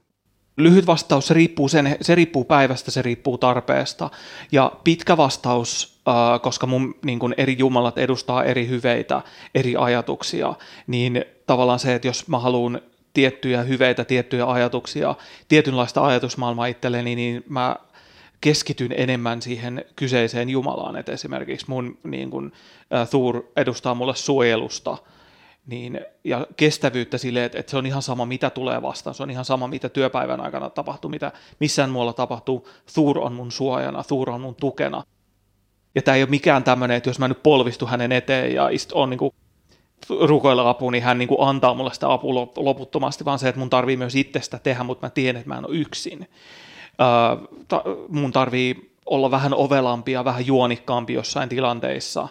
Lyhyt 0.58 0.88
vastaus, 0.88 1.28
se 1.28 1.34
riippuu, 1.34 1.68
sen, 1.68 1.98
se 2.02 2.16
riippuu 2.16 2.44
päivästä, 2.44 2.92
se 2.92 3.02
riippuu 3.02 3.38
tarpeesta. 3.38 4.10
Ja 4.52 4.72
pitkä 4.84 5.18
vastaus, 5.18 6.00
äh, 6.08 6.42
koska 6.42 6.68
mun 6.68 6.96
niin 7.06 7.20
kun 7.20 7.34
eri 7.38 7.56
jumalat 7.60 7.98
edustaa 7.98 8.44
eri 8.44 8.68
hyveitä, 8.68 9.22
eri 9.56 9.76
ajatuksia, 9.76 10.54
niin 10.88 11.26
tavallaan 11.46 11.80
se, 11.80 11.96
että 11.96 12.08
jos 12.08 12.28
mä 12.28 12.40
haluan 12.40 12.82
tiettyjä 13.14 13.62
hyveitä, 13.64 14.06
tiettyjä 14.06 14.46
ajatuksia, 14.46 15.16
tietynlaista 15.48 16.06
ajatusmaailmaa 16.06 16.66
itselleni, 16.66 17.16
niin 17.16 17.44
mä 17.50 17.76
keskityn 18.42 18.94
enemmän 18.98 19.42
siihen 19.42 19.86
kyseiseen 19.96 20.50
Jumalaan, 20.50 20.98
että 20.98 21.12
esimerkiksi 21.12 21.66
mun 21.70 21.98
niin 22.04 22.30
kun, 22.30 22.46
uh, 22.46 23.10
Thor 23.10 23.44
edustaa 23.56 23.96
mulle 23.96 24.16
suojelusta, 24.16 24.98
niin, 25.66 26.02
ja 26.24 26.48
kestävyyttä 26.58 27.18
sille, 27.18 27.46
että, 27.46 27.60
että 27.60 27.70
se 27.70 27.78
on 27.78 27.86
ihan 27.86 28.02
sama, 28.02 28.26
mitä 28.26 28.50
tulee 28.50 28.82
vastaan, 28.82 29.14
se 29.14 29.24
on 29.24 29.32
ihan 29.32 29.46
sama, 29.46 29.68
mitä 29.68 29.90
työpäivän 29.90 30.42
aikana 30.42 30.70
tapahtuu, 30.70 31.10
mitä 31.10 31.32
missään 31.60 31.90
muualla 31.90 32.14
tapahtuu, 32.14 32.68
Thor 32.94 33.20
on 33.20 33.34
mun 33.34 33.52
suojana, 33.52 34.04
Thor 34.04 34.30
on 34.30 34.42
mun 34.42 34.56
tukena. 34.56 35.04
Ja 35.96 36.02
tämä 36.02 36.16
ei 36.16 36.24
ole 36.24 36.30
mikään 36.30 36.64
tämmöinen, 36.64 36.98
että 36.98 37.10
jos 37.10 37.20
mä 37.20 37.28
nyt 37.28 37.44
polvistun 37.44 37.90
hänen 37.90 38.12
eteen 38.12 38.54
ja 38.54 38.70
on 38.94 39.10
niin 39.10 39.18
kuin 39.18 39.32
rukoilla 40.22 40.70
apua, 40.70 40.92
niin 40.92 41.04
hän 41.04 41.18
niin 41.18 41.28
kuin 41.28 41.48
antaa 41.48 41.74
mulle 41.74 41.94
sitä 41.94 42.14
apua 42.14 42.48
loputtomasti, 42.56 43.26
vaan 43.26 43.40
se, 43.40 43.50
että 43.50 43.60
mun 43.60 43.70
tarvii 43.70 43.98
myös 43.98 44.16
itsestä 44.16 44.60
tehdä, 44.60 44.84
mutta 44.84 45.06
mä 45.06 45.10
tiedän, 45.10 45.40
että 45.40 45.50
mä 45.50 45.58
en 45.58 45.68
ole 45.68 45.76
yksin. 45.76 46.30
Ta- 47.68 47.84
mun 48.10 48.32
tarvii 48.32 48.92
olla 49.06 49.32
vähän 49.32 49.54
ovelampi 49.54 50.12
ja 50.12 50.26
vähän 50.26 50.48
juonikkaampi 50.48 51.14
jossain 51.14 51.50
tilanteissa 51.50 52.28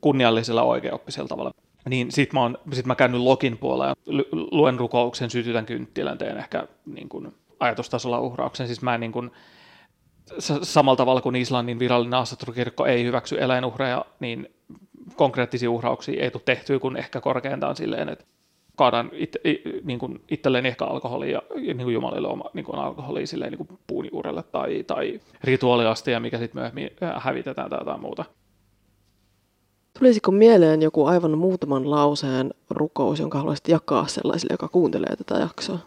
kunniallisella 0.00 0.62
oikeoppisella 0.62 1.28
tavalla. 1.28 1.50
Niin 1.88 2.12
sit 2.12 2.32
mä, 2.32 2.40
oon, 2.40 2.58
sit 2.72 2.86
mä 2.86 2.94
käyn 2.94 3.24
login 3.24 3.58
puolella 3.58 3.86
ja 3.86 3.94
luen 4.32 4.78
rukouksen, 4.78 5.30
sytytän 5.30 5.66
kynttilän, 5.66 6.18
teen 6.18 6.38
ehkä 6.38 6.66
niin 6.86 7.08
kuin 7.08 7.34
ajatustasolla 7.60 8.20
uhrauksen. 8.20 8.66
Siis 8.66 8.82
mä 8.82 8.94
en 8.94 9.00
niin 9.00 9.12
kuin, 9.12 9.30
samalla 10.62 10.96
tavalla 10.96 11.20
kuin 11.20 11.36
Islannin 11.36 11.78
virallinen 11.78 12.18
asetrukirkko 12.18 12.86
ei 12.86 13.04
hyväksy 13.04 13.40
eläinuhreja, 13.40 14.04
niin 14.20 14.48
konkreettisia 15.16 15.70
uhrauksia 15.70 16.22
ei 16.22 16.30
tule 16.30 16.42
tehtyä 16.44 16.78
kuin 16.78 16.96
ehkä 16.96 17.20
korkeintaan 17.20 17.76
silleen, 17.76 18.08
että 18.08 18.24
kaadan 18.76 19.10
it, 19.12 19.36
niin 19.84 19.98
kuin 19.98 20.22
itselleen 20.30 20.66
ehkä 20.66 20.84
alkoholia 20.84 21.42
ja 21.54 21.74
niin 21.74 21.84
kuin 21.84 21.94
Jumalille 21.94 22.28
oma 22.28 22.50
niin 22.54 22.64
kuin 22.64 22.78
alkoholia 22.78 23.26
silleen 23.26 23.52
niin 23.52 23.66
kuin 23.66 23.78
puun 23.86 24.08
juurelle 24.12 24.42
tai, 24.42 24.84
tai 24.86 25.20
rituaaliasti 25.44 26.10
ja 26.10 26.20
mikä 26.20 26.38
sitten 26.38 26.60
myöhemmin 26.60 26.90
äh, 27.02 27.22
hävitetään 27.24 27.70
tai 27.70 27.80
jotain 27.80 28.00
muuta. 28.00 28.24
Tulisiko 29.98 30.30
mieleen 30.30 30.82
joku 30.82 31.06
aivan 31.06 31.38
muutaman 31.38 31.90
lauseen 31.90 32.54
rukous, 32.70 33.20
jonka 33.20 33.38
haluaisit 33.38 33.68
jakaa 33.68 34.06
sellaisille, 34.06 34.54
joka 34.54 34.68
kuuntelee 34.68 35.16
tätä 35.16 35.40
jaksoa? 35.40 35.78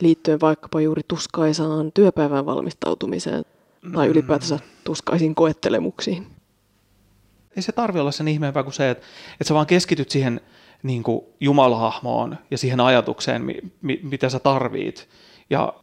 Liittyen 0.00 0.40
vaikkapa 0.40 0.80
juuri 0.80 1.02
tuskaisaan 1.08 1.92
työpäivän 1.92 2.46
valmistautumiseen 2.46 3.44
tai 3.94 4.08
ylipäätänsä 4.08 4.58
tuskaisiin 4.84 5.34
koettelemuksiin 5.34 6.26
ei 7.56 7.62
se 7.62 7.72
tarvi 7.72 8.00
olla 8.00 8.12
sen 8.12 8.28
ihmeempää 8.28 8.62
kuin 8.62 8.72
se, 8.72 8.90
että, 8.90 9.06
että 9.32 9.44
sä 9.44 9.54
vaan 9.54 9.66
keskityt 9.66 10.10
siihen 10.10 10.40
niin 10.82 11.02
kuin 11.02 11.24
jumalahahmoon 11.40 12.38
ja 12.50 12.58
siihen 12.58 12.80
ajatukseen, 12.80 13.42
mi, 13.42 13.54
mi, 13.82 14.00
mitä 14.02 14.28
sä 14.28 14.38
tarvit, 14.38 15.08
ja 15.50 15.74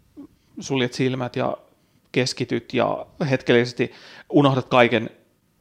suljet 0.59 0.93
silmät 0.93 1.35
ja 1.35 1.57
keskityt 2.11 2.73
ja 2.73 3.05
hetkellisesti 3.29 3.91
unohdat 4.29 4.65
kaiken 4.65 5.09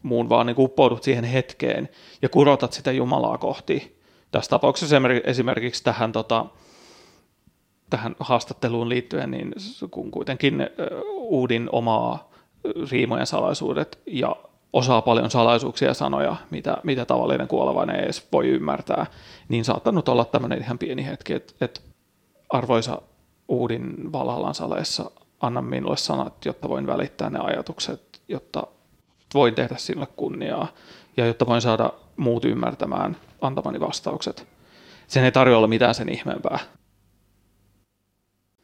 muun, 0.02 0.28
vaan 0.28 0.46
niin 0.46 0.56
uppoudut 0.58 1.02
siihen 1.02 1.24
hetkeen 1.24 1.88
ja 2.22 2.28
kurotat 2.28 2.72
sitä 2.72 2.92
Jumalaa 2.92 3.38
kohti. 3.38 3.98
Tässä 4.30 4.50
tapauksessa 4.50 4.96
esimerkiksi 5.24 5.84
tähän, 5.84 6.12
tota, 6.12 6.46
tähän 7.90 8.16
haastatteluun 8.20 8.88
liittyen, 8.88 9.30
niin 9.30 9.52
kun 9.90 10.10
kuitenkin 10.10 10.66
uudin 11.10 11.68
omaa 11.72 12.30
riimojen 12.90 13.26
salaisuudet 13.26 13.98
ja 14.06 14.36
osaa 14.72 15.02
paljon 15.02 15.30
salaisuuksia 15.30 15.88
ja 15.88 15.94
sanoja, 15.94 16.36
mitä, 16.50 16.76
mitä 16.82 17.04
tavallinen 17.04 17.48
kuolevainen 17.48 17.96
ei 17.96 18.04
edes 18.04 18.28
voi 18.32 18.48
ymmärtää, 18.48 19.06
niin 19.48 19.64
saattanut 19.64 20.08
olla 20.08 20.24
tämmöinen 20.24 20.62
ihan 20.62 20.78
pieni 20.78 21.06
hetki, 21.06 21.32
että, 21.32 21.54
että 21.60 21.80
arvoisa 22.48 23.02
Uudin 23.48 24.12
Valhallan 24.12 24.54
saleessa, 24.54 25.10
anna 25.40 25.62
minulle 25.62 25.96
sanat, 25.96 26.44
jotta 26.44 26.68
voin 26.68 26.86
välittää 26.86 27.30
ne 27.30 27.38
ajatukset, 27.38 28.20
jotta 28.28 28.66
voin 29.34 29.54
tehdä 29.54 29.76
sinulle 29.76 30.08
kunniaa 30.16 30.68
ja 31.16 31.26
jotta 31.26 31.46
voin 31.46 31.60
saada 31.60 31.92
muut 32.16 32.44
ymmärtämään 32.44 33.16
antamani 33.40 33.80
vastaukset. 33.80 34.46
Sen 35.06 35.24
ei 35.24 35.32
tarjoa 35.32 35.58
olla 35.58 35.66
mitään 35.66 35.94
sen 35.94 36.08
ihmeempää. 36.08 36.58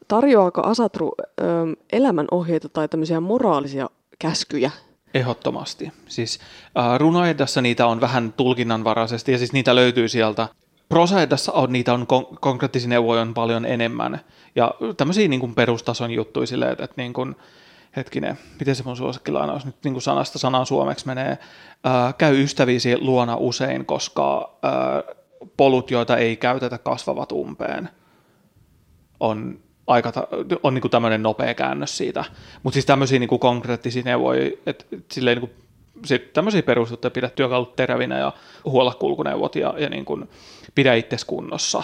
Tarjoaako 0.08 0.60
Asatru 0.60 1.12
ö, 1.20 1.44
elämänohjeita 1.92 2.68
tai 2.68 2.88
tämmöisiä 2.88 3.20
moraalisia 3.20 3.90
käskyjä 4.18 4.70
Ehdottomasti. 5.14 5.92
Siis 6.08 6.40
äh, 6.78 6.98
runoedassa 6.98 7.60
niitä 7.60 7.86
on 7.86 8.00
vähän 8.00 8.32
tulkinnanvaraisesti 8.32 9.32
ja 9.32 9.38
siis 9.38 9.52
niitä 9.52 9.74
löytyy 9.74 10.08
sieltä. 10.08 10.48
Prosaedassa 10.88 11.52
on, 11.52 11.72
niitä 11.72 11.94
on 11.94 12.02
kon- 12.02 12.36
konkreettisia 12.40 12.88
neuvoja 12.88 13.22
on 13.22 13.34
paljon 13.34 13.66
enemmän. 13.66 14.20
Ja 14.56 14.74
tämmöisiä 14.96 15.28
niin 15.28 15.40
kuin 15.40 15.54
perustason 15.54 16.10
juttuja 16.10 16.46
silleen, 16.46 16.72
että, 16.72 16.84
että 16.84 17.02
niin 17.02 17.12
kuin, 17.12 17.36
hetkinen, 17.96 18.38
miten 18.58 18.76
se 18.76 18.82
mun 18.84 18.96
suosikkilainaus 18.96 19.64
nyt 19.64 19.76
niin 19.84 19.94
kuin 19.94 20.02
sanasta 20.02 20.38
sanaan 20.38 20.66
suomeksi 20.66 21.06
menee, 21.06 21.30
äh, 21.86 22.14
käy 22.18 22.42
ystäviisi 22.42 22.98
luona 23.00 23.36
usein, 23.36 23.86
koska 23.86 24.58
äh, 24.64 25.16
polut, 25.56 25.90
joita 25.90 26.16
ei 26.16 26.36
käytetä, 26.36 26.78
kasvavat 26.78 27.32
umpeen. 27.32 27.88
On 29.20 29.58
aika 29.86 30.12
on 30.62 30.74
niin 30.74 30.90
tämmöinen 30.90 31.22
nopea 31.22 31.54
käännös 31.54 31.96
siitä. 31.96 32.24
Mutta 32.62 32.74
siis 32.74 32.86
tämmöisiä 32.86 33.18
niin 33.18 33.40
konkreettisia 33.40 34.02
neuvoja, 34.02 34.50
että 34.66 34.84
silleen 35.12 35.38
niin 35.38 35.50
kuin, 35.50 35.64
tämmöisiä 36.32 36.62
perustuttuja 36.62 37.10
pidä 37.10 37.28
työkalut 37.28 37.76
terävinä 37.76 38.18
ja 38.18 38.32
huolla 38.64 38.94
kulkuneuvot 38.94 39.56
ja, 39.56 39.74
ja 39.78 39.88
niin 39.88 40.04
kuin, 40.04 40.28
pidä 40.74 40.94
itsesi 40.94 41.26
kunnossa. 41.26 41.82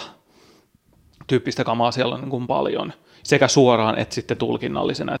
Tyyppistä 1.27 1.63
kamaa 1.63 1.91
siellä 1.91 2.15
on 2.15 2.21
niin 2.21 2.29
kuin 2.29 2.47
paljon, 2.47 2.93
sekä 3.23 3.47
suoraan 3.47 3.97
että 3.97 4.15
sitten 4.15 4.37
tulkinnallisena 4.37 5.17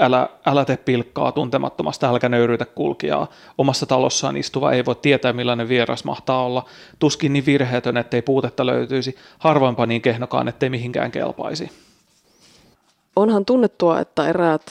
älä, 0.00 0.28
älä 0.46 0.64
tee 0.64 0.76
pilkkaa 0.76 1.32
tuntemattomasta, 1.32 2.08
älkä 2.08 2.28
nöyryytä 2.28 2.64
kulkijaa. 2.64 3.26
Omassa 3.58 3.86
talossaan 3.86 4.36
istuva 4.36 4.72
ei 4.72 4.84
voi 4.84 4.94
tietää, 4.94 5.32
millainen 5.32 5.68
vieras 5.68 6.04
mahtaa 6.04 6.44
olla. 6.44 6.64
Tuskin 6.98 7.32
niin 7.32 7.46
virheetön, 7.46 7.96
ettei 7.96 8.22
puutetta 8.22 8.66
löytyisi, 8.66 9.16
harvoinpa 9.38 9.86
niin 9.86 10.02
kehnokaan, 10.02 10.48
ettei 10.48 10.70
mihinkään 10.70 11.10
kelpaisi. 11.10 11.70
Onhan 13.16 13.44
tunnettua, 13.44 14.00
että 14.00 14.28
eräät 14.28 14.62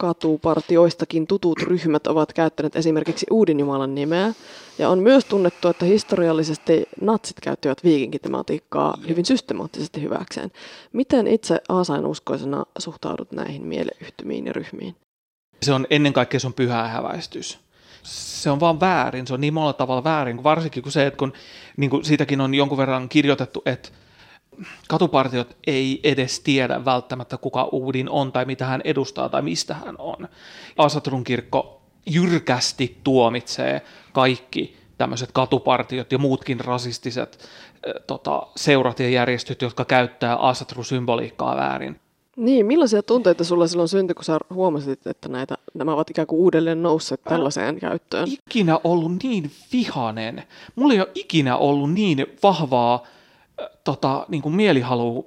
katupartioistakin 0.00 1.26
tutut 1.26 1.62
ryhmät 1.62 2.06
ovat 2.06 2.32
käyttäneet 2.32 2.76
esimerkiksi 2.76 3.26
Uudinjumalan 3.30 3.94
nimeä. 3.94 4.32
Ja 4.78 4.88
on 4.88 4.98
myös 4.98 5.24
tunnettu, 5.24 5.68
että 5.68 5.84
historiallisesti 5.84 6.88
natsit 7.00 7.40
käyttivät 7.40 7.84
viikinkitematiikkaa 7.84 8.98
hyvin 9.08 9.24
systemaattisesti 9.24 10.02
hyväkseen. 10.02 10.50
Miten 10.92 11.26
itse 11.26 11.60
aasainuskoisena 11.68 12.64
suhtaudut 12.78 13.32
näihin 13.32 13.66
mieleyhtymiin 13.66 14.46
ja 14.46 14.52
ryhmiin? 14.52 14.96
Se 15.62 15.72
on 15.72 15.86
ennen 15.90 16.12
kaikkea 16.12 16.40
se 16.40 16.46
on 16.46 16.54
pyhä 16.54 16.88
häväistys. 16.88 17.58
Se 18.02 18.50
on 18.50 18.60
vaan 18.60 18.80
väärin, 18.80 19.26
se 19.26 19.34
on 19.34 19.40
niin 19.40 19.54
monella 19.54 19.72
tavalla 19.72 20.04
väärin, 20.04 20.42
varsinkin 20.42 20.82
kun 20.82 20.92
se, 20.92 21.06
että 21.06 21.18
kun 21.18 21.32
niin 21.76 21.90
kuin 21.90 22.04
siitäkin 22.04 22.40
on 22.40 22.54
jonkun 22.54 22.78
verran 22.78 23.08
kirjoitettu, 23.08 23.62
että 23.66 23.88
katupartiot 24.88 25.56
ei 25.66 26.00
edes 26.04 26.40
tiedä 26.40 26.84
välttämättä 26.84 27.36
kuka 27.36 27.64
Uudin 27.72 28.08
on 28.08 28.32
tai 28.32 28.44
mitä 28.44 28.66
hän 28.66 28.80
edustaa 28.84 29.28
tai 29.28 29.42
mistä 29.42 29.74
hän 29.74 29.94
on. 29.98 30.28
Asatrun 30.78 31.24
kirkko 31.24 31.82
jyrkästi 32.06 32.96
tuomitsee 33.04 33.82
kaikki 34.12 34.76
tämmöiset 34.98 35.32
katupartiot 35.32 36.12
ja 36.12 36.18
muutkin 36.18 36.60
rasistiset 36.60 37.48
tota, 38.06 38.42
seurat 38.56 39.00
ja 39.00 39.08
järjestöt, 39.08 39.62
jotka 39.62 39.84
käyttää 39.84 40.36
Asatru-symboliikkaa 40.36 41.56
väärin. 41.56 42.00
Niin, 42.36 42.66
millaisia 42.66 43.02
tunteita 43.02 43.44
sulla 43.44 43.66
silloin 43.66 43.88
syntyi, 43.88 44.14
kun 44.14 44.24
sä 44.24 44.38
huomasit, 44.54 45.06
että 45.06 45.28
näitä, 45.28 45.58
nämä 45.74 45.94
ovat 45.94 46.10
ikään 46.10 46.26
kuin 46.26 46.40
uudelleen 46.40 46.82
nousseet 46.82 47.24
tällaiseen 47.24 47.80
käyttöön? 47.80 48.28
Ikinä 48.28 48.80
ollut 48.84 49.22
niin 49.22 49.50
vihanen. 49.72 50.42
Mulla 50.76 50.94
ei 50.94 51.00
ole 51.00 51.08
ikinä 51.14 51.56
ollut 51.56 51.92
niin 51.92 52.26
vahvaa 52.42 53.06
tota, 53.84 54.26
niin 54.28 54.42
kuin 54.42 54.54
mielihalua 54.54 55.24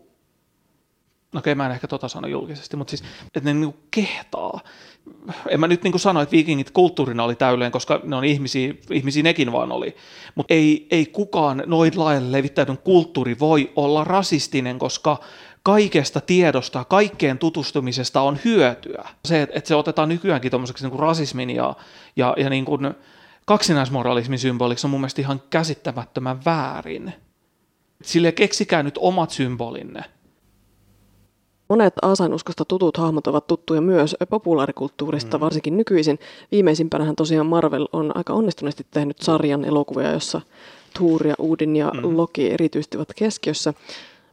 no 1.34 1.40
okei, 1.40 1.56
mä 1.56 1.66
en 1.66 1.72
ehkä 1.72 1.88
tota 1.88 2.08
sano 2.08 2.28
julkisesti, 2.28 2.78
mutta 2.78 2.92
siis, 2.92 3.04
että 3.26 3.50
ne 3.50 3.54
niinku 3.54 3.80
kehtaa. 3.92 4.60
En 5.50 5.60
mä 5.60 5.68
nyt 5.68 5.84
niinku 5.84 5.98
sano, 5.98 6.22
että 6.22 6.32
viikingit 6.32 6.72
kulttuurina 6.72 7.24
oli 7.24 7.36
täyleen, 7.36 7.72
koska 7.72 8.00
ne 8.04 8.16
on 8.16 8.26
ihmisiä, 8.26 8.74
ihmisiä 8.92 9.24
nekin 9.24 9.52
vaan 9.52 9.72
oli. 9.72 9.96
Mutta 10.36 10.54
ei, 10.54 10.88
ei 10.92 11.06
kukaan 11.06 11.64
noin 11.66 11.92
laajalle 11.96 12.32
levittäytynyt 12.32 12.82
kulttuuri 12.82 13.40
voi 13.40 13.72
olla 13.76 14.04
rasistinen, 14.04 14.80
koska 14.80 15.20
kaikesta 15.64 16.22
tiedosta, 16.22 16.84
kaikkeen 16.84 17.38
tutustumisesta 17.38 18.22
on 18.22 18.40
hyötyä. 18.46 19.10
Se, 19.26 19.42
että 19.42 19.68
se 19.68 19.76
otetaan 19.76 20.10
nykyäänkin 20.10 20.52
tuommoiseksi 20.52 20.90
niin 20.90 21.00
rasismin 21.00 21.50
ja, 21.50 21.76
ja, 22.16 22.34
ja 22.38 22.50
niin 22.50 22.66
kuin 22.66 22.94
kaksinaismoralismin 23.46 24.40
symboliksi 24.40 24.88
on 24.88 24.92
mun 24.92 25.00
mielestä 25.00 25.22
ihan 25.22 25.42
käsittämättömän 25.50 26.46
väärin. 26.46 27.14
Sille 28.02 28.32
keksikää 28.32 28.84
nyt 28.84 28.98
omat 28.98 29.32
symbolinne. 29.32 30.04
Monet 31.70 31.94
Aasainuskosta 32.02 32.66
tutut 32.66 32.98
hahmot 32.98 33.28
ovat 33.28 33.48
tuttuja 33.48 33.82
myös 33.82 34.16
populaarikulttuurista, 34.30 35.38
mm. 35.38 35.42
varsinkin 35.42 35.78
nykyisin. 35.78 36.20
Viimeisimpänähän 36.52 37.16
tosiaan 37.16 37.46
Marvel 37.46 37.88
on 37.94 38.18
aika 38.18 38.34
onnistuneesti 38.34 38.88
tehnyt 38.92 39.18
sarjan 39.22 39.66
elokuvia, 39.66 40.12
jossa 40.12 40.42
Thor 40.98 41.28
ja 41.28 41.36
Udin 41.40 41.76
ja 41.76 41.92
mm. 41.94 42.18
Loki 42.18 42.52
erityisesti 42.52 42.98
ovat 42.98 43.14
keskiössä. 43.16 43.74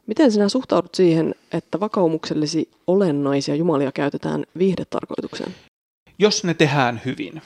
Miten 0.07 0.31
sinä 0.31 0.49
suhtaudut 0.49 0.95
siihen, 0.95 1.35
että 1.53 1.79
vakaumuksellisi 1.79 2.69
olennaisia 2.87 3.55
jumalia 3.55 3.91
käytetään 3.91 4.43
viihdetarkoitukseen? 4.57 5.55
Jos 6.19 6.43
ne 6.43 6.53
tehdään 6.53 7.01
hyvin, 7.05 7.41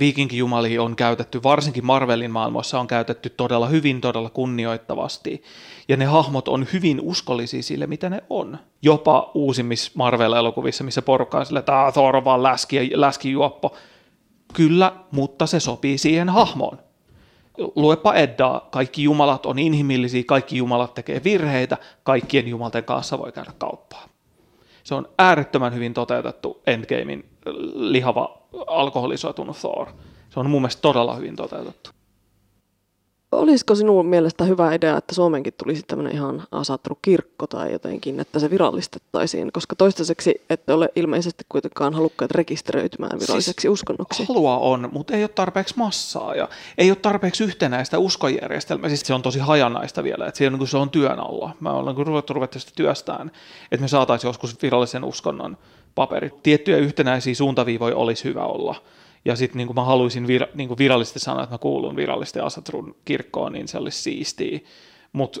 viikinkijumalia 0.00 0.82
on 0.82 0.96
käytetty, 0.96 1.42
varsinkin 1.42 1.86
Marvelin 1.86 2.30
maailmassa 2.30 2.80
on 2.80 2.86
käytetty 2.86 3.30
todella 3.30 3.66
hyvin, 3.66 4.00
todella 4.00 4.30
kunnioittavasti. 4.30 5.42
Ja 5.88 5.96
ne 5.96 6.04
hahmot 6.04 6.48
on 6.48 6.66
hyvin 6.72 7.00
uskollisia 7.00 7.62
sille, 7.62 7.86
mitä 7.86 8.10
ne 8.10 8.22
on. 8.30 8.58
Jopa 8.82 9.30
uusimmissa 9.34 9.92
Marvel-elokuvissa, 9.94 10.84
missä 10.84 11.02
porukka 11.02 11.38
on 11.38 11.46
sille, 11.46 11.58
että 11.58 11.90
Thor 11.92 12.16
on 12.16 12.24
vaan 12.24 12.42
läski, 12.42 12.90
läskijuoppo. 12.94 13.76
Kyllä, 14.52 14.92
mutta 15.10 15.46
se 15.46 15.60
sopii 15.60 15.98
siihen 15.98 16.28
hahmoon. 16.28 16.78
Luepa 17.76 18.14
Eddaa, 18.14 18.68
kaikki 18.70 19.02
jumalat 19.02 19.46
on 19.46 19.58
inhimillisiä, 19.58 20.22
kaikki 20.26 20.56
jumalat 20.56 20.94
tekee 20.94 21.20
virheitä, 21.24 21.76
kaikkien 22.02 22.48
jumalten 22.48 22.84
kanssa 22.84 23.18
voi 23.18 23.32
käydä 23.32 23.52
kauppaa. 23.58 24.08
Se 24.84 24.94
on 24.94 25.08
äärettömän 25.18 25.74
hyvin 25.74 25.94
toteutettu 25.94 26.62
Endgamein 26.66 27.31
lihava 27.74 28.38
alkoholisoitunut 28.66 29.56
Thor. 29.56 29.86
Se 30.30 30.40
on 30.40 30.50
mun 30.50 30.62
mielestä 30.62 30.82
todella 30.82 31.14
hyvin 31.14 31.36
toteutettu. 31.36 31.90
Olisiko 33.32 33.74
sinun 33.74 34.06
mielestä 34.06 34.44
hyvä 34.44 34.74
idea, 34.74 34.96
että 34.96 35.14
Suomenkin 35.14 35.52
tulisi 35.62 35.82
tämmöinen 35.86 36.12
ihan 36.12 36.42
Asatru-kirkko 36.50 37.46
tai 37.46 37.72
jotenkin, 37.72 38.20
että 38.20 38.38
se 38.38 38.50
virallistettaisiin? 38.50 39.52
Koska 39.52 39.76
toistaiseksi 39.76 40.42
ette 40.50 40.72
ole 40.72 40.88
ilmeisesti 40.96 41.44
kuitenkaan 41.48 41.94
halukkaat 41.94 42.30
rekisteröitymään 42.30 43.20
viralliseksi 43.20 43.62
siis 43.62 43.72
uskonnoksi. 43.72 44.24
Halua 44.28 44.58
on, 44.58 44.88
mutta 44.92 45.14
ei 45.14 45.22
ole 45.22 45.28
tarpeeksi 45.28 45.74
massaa 45.76 46.34
ja 46.34 46.48
ei 46.78 46.90
ole 46.90 46.96
tarpeeksi 46.96 47.44
yhtenäistä 47.44 47.98
uskojärjestelmää. 47.98 48.88
Siis 48.88 49.00
se 49.00 49.14
on 49.14 49.22
tosi 49.22 49.38
hajanaista 49.38 50.04
vielä, 50.04 50.26
että 50.26 50.38
se 50.38 50.46
on, 50.46 50.68
se 50.68 50.76
on 50.76 50.90
työn 50.90 51.20
alla. 51.20 51.50
Mä 51.60 51.72
olen 51.72 52.06
ruvettu, 52.06 52.32
ruvettu 52.32 52.58
sitä 52.58 52.72
työstään, 52.76 53.30
että 53.72 53.82
me 53.82 53.88
saataisiin 53.88 54.28
joskus 54.28 54.62
virallisen 54.62 55.04
uskonnon 55.04 55.56
paperit. 55.94 56.42
Tiettyjä 56.42 56.76
yhtenäisiä 56.76 57.34
suuntaviivoja 57.34 57.96
olisi 57.96 58.24
hyvä 58.24 58.44
olla. 58.44 58.82
Ja 59.24 59.36
sitten 59.36 59.58
niin 59.58 59.74
mä 59.74 59.84
haluaisin 59.84 60.26
vir, 60.26 60.46
niin 60.54 60.78
virallisesti 60.78 61.18
sanoa, 61.18 61.42
että 61.42 61.54
mä 61.54 61.58
kuulun 61.58 61.96
virallisesti 61.96 62.40
Asatrun 62.40 62.96
kirkkoon, 63.04 63.52
niin 63.52 63.68
se 63.68 63.78
olisi 63.78 64.02
siistiä. 64.02 64.60
Mutta 65.12 65.40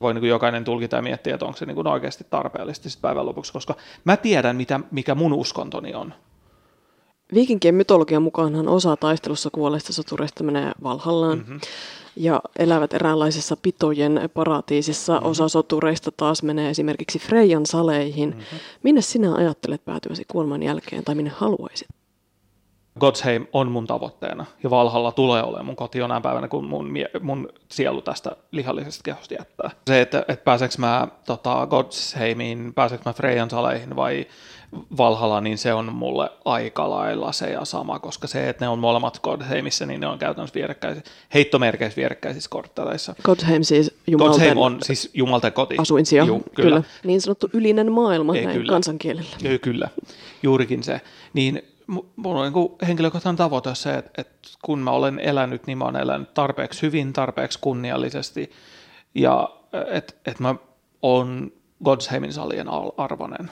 voi 0.00 0.14
niin 0.14 0.24
jokainen 0.24 0.64
tulkita 0.64 0.96
ja 0.96 1.02
miettiä, 1.02 1.34
että 1.34 1.46
onko 1.46 1.58
se 1.58 1.66
niin 1.66 1.86
oikeasti 1.86 2.26
tarpeellista 2.30 2.88
sitten 2.90 3.02
päivän 3.02 3.26
lopuksi, 3.26 3.52
koska 3.52 3.74
mä 4.04 4.16
tiedän, 4.16 4.56
mitä, 4.56 4.80
mikä 4.90 5.14
mun 5.14 5.32
uskontoni 5.32 5.94
on. 5.94 6.14
Viikinkien 7.34 7.74
mytologian 7.74 8.22
mukaanhan 8.22 8.68
osa 8.68 8.96
taistelussa 8.96 9.50
kuolleista 9.52 9.92
sotureista 9.92 10.44
menee 10.44 10.72
Valhallaan. 10.82 11.38
Mm-hmm 11.38 11.60
ja 12.16 12.40
elävät 12.58 12.94
eräänlaisessa 12.94 13.56
pitojen 13.56 14.30
paratiisissa. 14.34 15.12
Mm-hmm. 15.12 15.30
Osa 15.30 15.48
sotureista 15.48 16.10
taas 16.16 16.42
menee 16.42 16.70
esimerkiksi 16.70 17.18
Freijan 17.18 17.66
saleihin. 17.66 18.28
Mm-hmm. 18.28 18.58
Minne 18.82 19.00
sinä 19.00 19.34
ajattelet 19.34 19.84
päätyväsi 19.84 20.24
kuoleman 20.28 20.62
jälkeen 20.62 21.04
tai 21.04 21.14
minne 21.14 21.30
haluaisit? 21.36 21.88
Godsheim 23.00 23.46
on 23.52 23.70
mun 23.70 23.86
tavoitteena 23.86 24.46
ja 24.62 24.70
Valhalla 24.70 25.12
tulee 25.12 25.42
olemaan 25.42 25.66
mun 25.66 25.76
koti 25.76 25.98
jonain 25.98 26.22
päivänä, 26.22 26.48
kun 26.48 26.64
mun, 26.64 26.94
mun 27.20 27.48
sielu 27.68 28.02
tästä 28.02 28.36
lihallisesta 28.50 29.02
kehosta 29.02 29.34
jättää. 29.34 29.70
Se, 29.86 30.00
että, 30.00 30.24
että 30.28 30.44
pääseekö 30.44 30.74
mä 30.78 31.08
tota, 31.26 31.66
Godsheimiin, 31.66 32.74
pääseekö 32.74 33.02
mä 33.06 33.12
Freijan 33.12 33.50
saleihin 33.50 33.96
vai 33.96 34.26
Valhalla, 34.96 35.40
niin 35.40 35.58
se 35.58 35.74
on 35.74 35.92
mulle 35.94 36.30
aika 36.44 36.90
lailla 36.90 37.32
se 37.32 37.50
ja 37.50 37.64
sama, 37.64 37.98
koska 37.98 38.26
se, 38.26 38.48
että 38.48 38.64
ne 38.64 38.68
on 38.68 38.78
molemmat 38.78 39.20
Godheimissa, 39.20 39.86
niin 39.86 40.00
ne 40.00 40.06
on 40.06 40.18
käytännössä 40.18 40.54
vierekkäisiä, 40.54 41.02
heittomerkeissä 41.34 41.96
vierekkäisissä 41.96 42.50
kortteleissa. 42.50 43.14
Godheim 43.22 43.62
siis 43.62 43.94
Jumalten, 44.06 44.32
Godheim 44.32 44.58
on 44.58 44.78
siis 44.82 45.10
Jumalten 45.14 45.52
koti. 45.52 45.74
Asuinsija, 45.78 46.24
Ju, 46.24 46.40
kyllä. 46.54 46.68
kyllä. 46.68 46.82
Niin 47.04 47.20
sanottu 47.20 47.48
ylinen 47.52 47.92
maailma 47.92 48.34
Ei, 48.34 48.44
näin 48.44 48.58
kyllä. 48.58 48.72
kansankielellä. 48.72 49.36
Ei, 49.44 49.58
kyllä, 49.58 49.88
juurikin 50.42 50.82
se. 50.82 51.00
Niin 51.32 51.62
mulla 52.16 52.40
on 52.40 52.52
niin 52.52 52.88
henkilökohtainen 52.88 53.36
tavoite 53.36 53.74
se, 53.74 53.94
että, 53.94 54.10
että 54.20 54.38
kun 54.62 54.78
mä 54.78 54.90
olen 54.90 55.18
elänyt, 55.18 55.66
niin 55.66 55.78
mä 55.78 55.84
olen 55.84 56.02
elänyt 56.02 56.34
tarpeeksi 56.34 56.82
hyvin, 56.82 57.12
tarpeeksi 57.12 57.58
kunniallisesti 57.62 58.50
ja 59.14 59.50
että 59.90 60.14
että 60.26 60.42
mä 60.42 60.54
oon 61.02 61.52
Godsheimin 61.84 62.32
salien 62.32 62.66
arvonen 62.96 63.50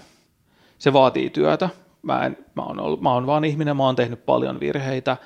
se 0.78 0.92
vaatii 0.92 1.30
työtä. 1.30 1.68
Mä, 2.02 2.26
en, 2.26 2.38
mä, 2.54 2.62
oon 2.62 2.80
ollut, 2.80 3.00
mä 3.00 3.12
oon 3.12 3.26
vaan 3.26 3.44
ihminen, 3.44 3.76
mä 3.76 3.84
oon 3.84 3.96
tehnyt 3.96 4.26
paljon 4.26 4.60
virheitä, 4.60 5.16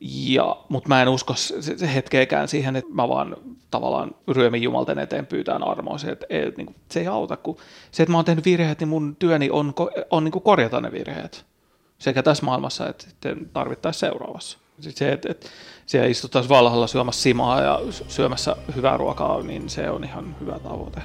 ja, 0.00 0.56
mutta 0.68 0.88
mä 0.88 1.02
en 1.02 1.08
usko 1.08 1.34
se, 1.34 1.78
se 1.78 1.94
hetkeekään 1.94 2.48
siihen, 2.48 2.76
että 2.76 2.94
mä 2.94 3.08
vaan 3.08 3.36
tavallaan 3.70 4.14
ryömin 4.28 4.62
jumalten 4.62 4.98
eteen 4.98 5.26
pyytään 5.26 5.62
armoa. 5.62 5.98
Se, 5.98 6.08
että 6.08 6.26
ei, 6.30 6.52
niin 6.56 6.66
kuin, 6.66 6.76
se 6.90 7.00
ei 7.00 7.06
auta, 7.06 7.36
kun 7.36 7.56
se, 7.90 8.02
että 8.02 8.10
mä 8.10 8.18
oon 8.18 8.24
tehnyt 8.24 8.44
virheet, 8.44 8.80
niin 8.80 8.88
mun 8.88 9.16
työni 9.18 9.50
on, 9.50 9.74
on 10.10 10.24
niin 10.24 10.32
korjata 10.32 10.80
ne 10.80 10.92
virheet. 10.92 11.46
Sekä 11.98 12.22
tässä 12.22 12.46
maailmassa 12.46 12.88
että 12.88 13.04
sitten 13.04 13.50
tarvittaessa 13.52 14.06
seuraavassa. 14.06 14.58
Sitten 14.80 15.08
se, 15.08 15.12
että, 15.12 15.30
että 15.30 15.46
siellä 15.86 16.08
istuttaisiin 16.08 16.48
valhalla 16.48 16.86
syömässä 16.86 17.22
simaa 17.22 17.60
ja 17.60 17.80
syömässä 18.08 18.56
hyvää 18.76 18.96
ruokaa, 18.96 19.42
niin 19.42 19.68
se 19.68 19.90
on 19.90 20.04
ihan 20.04 20.36
hyvä 20.40 20.58
tavoite. 20.58 21.02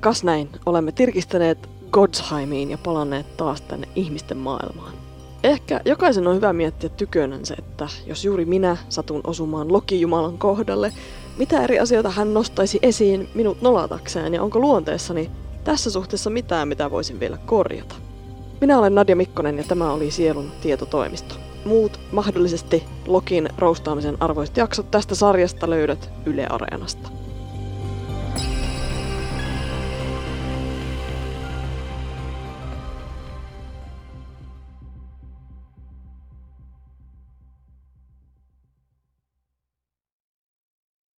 Kas 0.00 0.24
näin, 0.24 0.48
olemme 0.66 0.92
tirkistäneet 0.92 1.68
Godsheimiin 1.90 2.70
ja 2.70 2.78
palanneet 2.78 3.36
taas 3.36 3.60
tänne 3.60 3.88
ihmisten 3.94 4.36
maailmaan. 4.36 4.92
Ehkä 5.44 5.80
jokaisen 5.84 6.26
on 6.26 6.36
hyvä 6.36 6.52
miettiä 6.52 6.90
tykönänsä, 6.90 7.54
että 7.58 7.88
jos 8.06 8.24
juuri 8.24 8.44
minä 8.44 8.76
satun 8.88 9.20
osumaan 9.24 9.72
Loki-jumalan 9.72 10.38
kohdalle, 10.38 10.92
mitä 11.38 11.64
eri 11.64 11.78
asioita 11.78 12.10
hän 12.10 12.34
nostaisi 12.34 12.78
esiin 12.82 13.28
minut 13.34 13.62
nolatakseen 13.62 14.34
ja 14.34 14.42
onko 14.42 14.58
luonteessani 14.58 15.30
tässä 15.64 15.90
suhteessa 15.90 16.30
mitään, 16.30 16.68
mitä 16.68 16.90
voisin 16.90 17.20
vielä 17.20 17.38
korjata. 17.46 17.94
Minä 18.60 18.78
olen 18.78 18.94
Nadia 18.94 19.16
Mikkonen 19.16 19.58
ja 19.58 19.64
tämä 19.64 19.92
oli 19.92 20.10
Sielun 20.10 20.52
tietotoimisto. 20.60 21.34
Muut 21.64 22.00
mahdollisesti 22.12 22.84
Lokin 23.06 23.48
roustaamisen 23.58 24.16
arvoiset 24.20 24.56
jaksot 24.56 24.90
tästä 24.90 25.14
sarjasta 25.14 25.70
löydät 25.70 26.10
Yle 26.26 26.46
Areenasta. 26.46 27.08